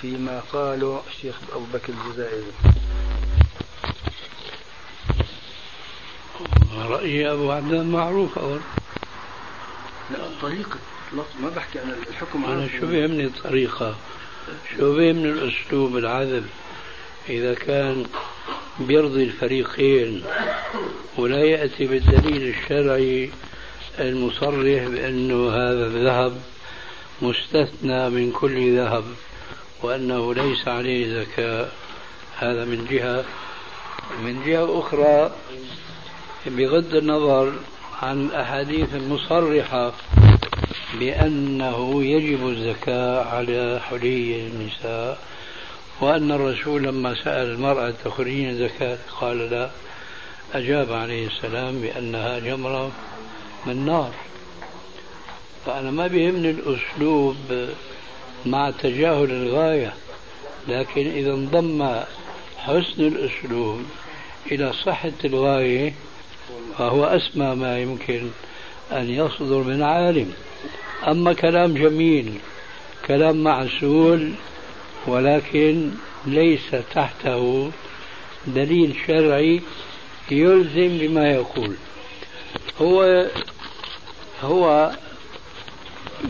[0.01, 2.53] فيما قاله الشيخ أبو بكر الجزائري.
[6.89, 8.61] رأيي أبو عبدان معروف أول.
[10.11, 10.79] لا طريقة
[11.13, 13.97] ما بحكي أنا الحكم أنا شو بيهمني الطريقة
[14.77, 16.47] شو بيهمني الأسلوب العذب؟
[17.29, 18.07] إذا كان
[18.81, 20.25] بيرضي الفريقين
[21.17, 23.31] ولا يأتي بالدليل الشرعي
[23.99, 26.41] المصرح بأنه هذا الذهب
[27.23, 29.05] مستثنى من كل ذهب
[29.83, 31.69] وأنه ليس عليه زكاة.
[32.39, 33.25] هذا من جهة.
[34.25, 35.33] من جهة أخرى
[36.47, 37.53] بغض النظر
[38.05, 39.93] عن الأحاديث المصرحة
[41.01, 45.19] بأنه يجب الزكاة على حلي النساء
[46.01, 49.71] وأن الرسول لما سأل المرأة تخرجين زكاة قال لا.
[50.55, 52.93] أجاب عليه السلام بأنها جمرة
[53.67, 54.13] من نار.
[55.67, 57.37] فأنا ما بيهمني الأسلوب
[58.47, 59.93] مع تجاهل الغاية
[60.69, 62.01] لكن إذا انضم
[62.59, 63.83] حسن الأسلوب
[64.53, 65.95] إلى صحة الغاية
[66.79, 68.29] فهو أسمى ما يمكن
[68.93, 70.33] أن يصدر من عالم.
[71.09, 72.39] أما كلام جميل
[73.07, 74.33] كلام معسول
[75.07, 75.91] ولكن
[76.27, 77.71] ليس تحته
[78.47, 79.61] دليل شرعي
[80.31, 81.75] يلزم بما يقول.
[82.81, 83.27] هو
[84.43, 84.93] هو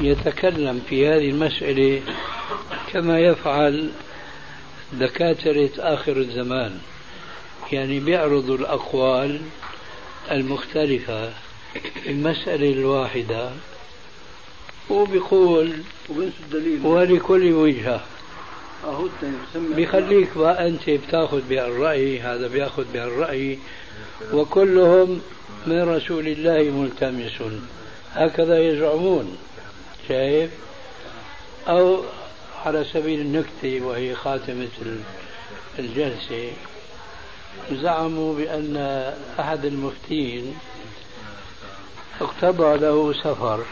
[0.00, 2.02] يتكلم في هذه المسألة
[2.92, 3.90] كما يفعل
[4.92, 6.78] دكاترة آخر الزمان
[7.72, 9.40] يعني بيعرضوا الأقوال
[10.30, 11.32] المختلفة
[12.04, 13.50] في المسألة الواحدة
[14.90, 15.72] وبيقول
[16.84, 18.00] ولكل وجهة.
[19.76, 23.58] بيخليك بقى أنت بتاخذ بهالرأي هذا بياخذ بهالرأي.
[24.32, 25.20] وكلهم
[25.66, 27.42] من رسول الله ملتمس
[28.12, 29.36] هكذا يزعمون
[30.08, 30.50] شايف؟
[31.68, 32.02] أو
[32.64, 34.68] على سبيل النكتة وهي خاتمة
[35.78, 36.52] الجلسة.
[37.72, 38.76] زعموا بأن
[39.40, 40.54] أحد المفتين
[42.20, 43.64] اقتضى له سفر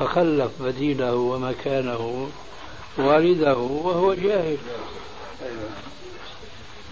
[0.00, 2.30] فخلف بديله ومكانه
[2.98, 4.56] والده وهو جاهل.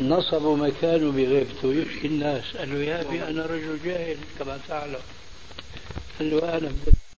[0.00, 2.56] نصبوا مكانه بغيبته يشكي الناس.
[2.56, 5.00] قال له يا أبي أنا رجل جاهل كما تعلم.
[6.18, 6.72] قال له أنا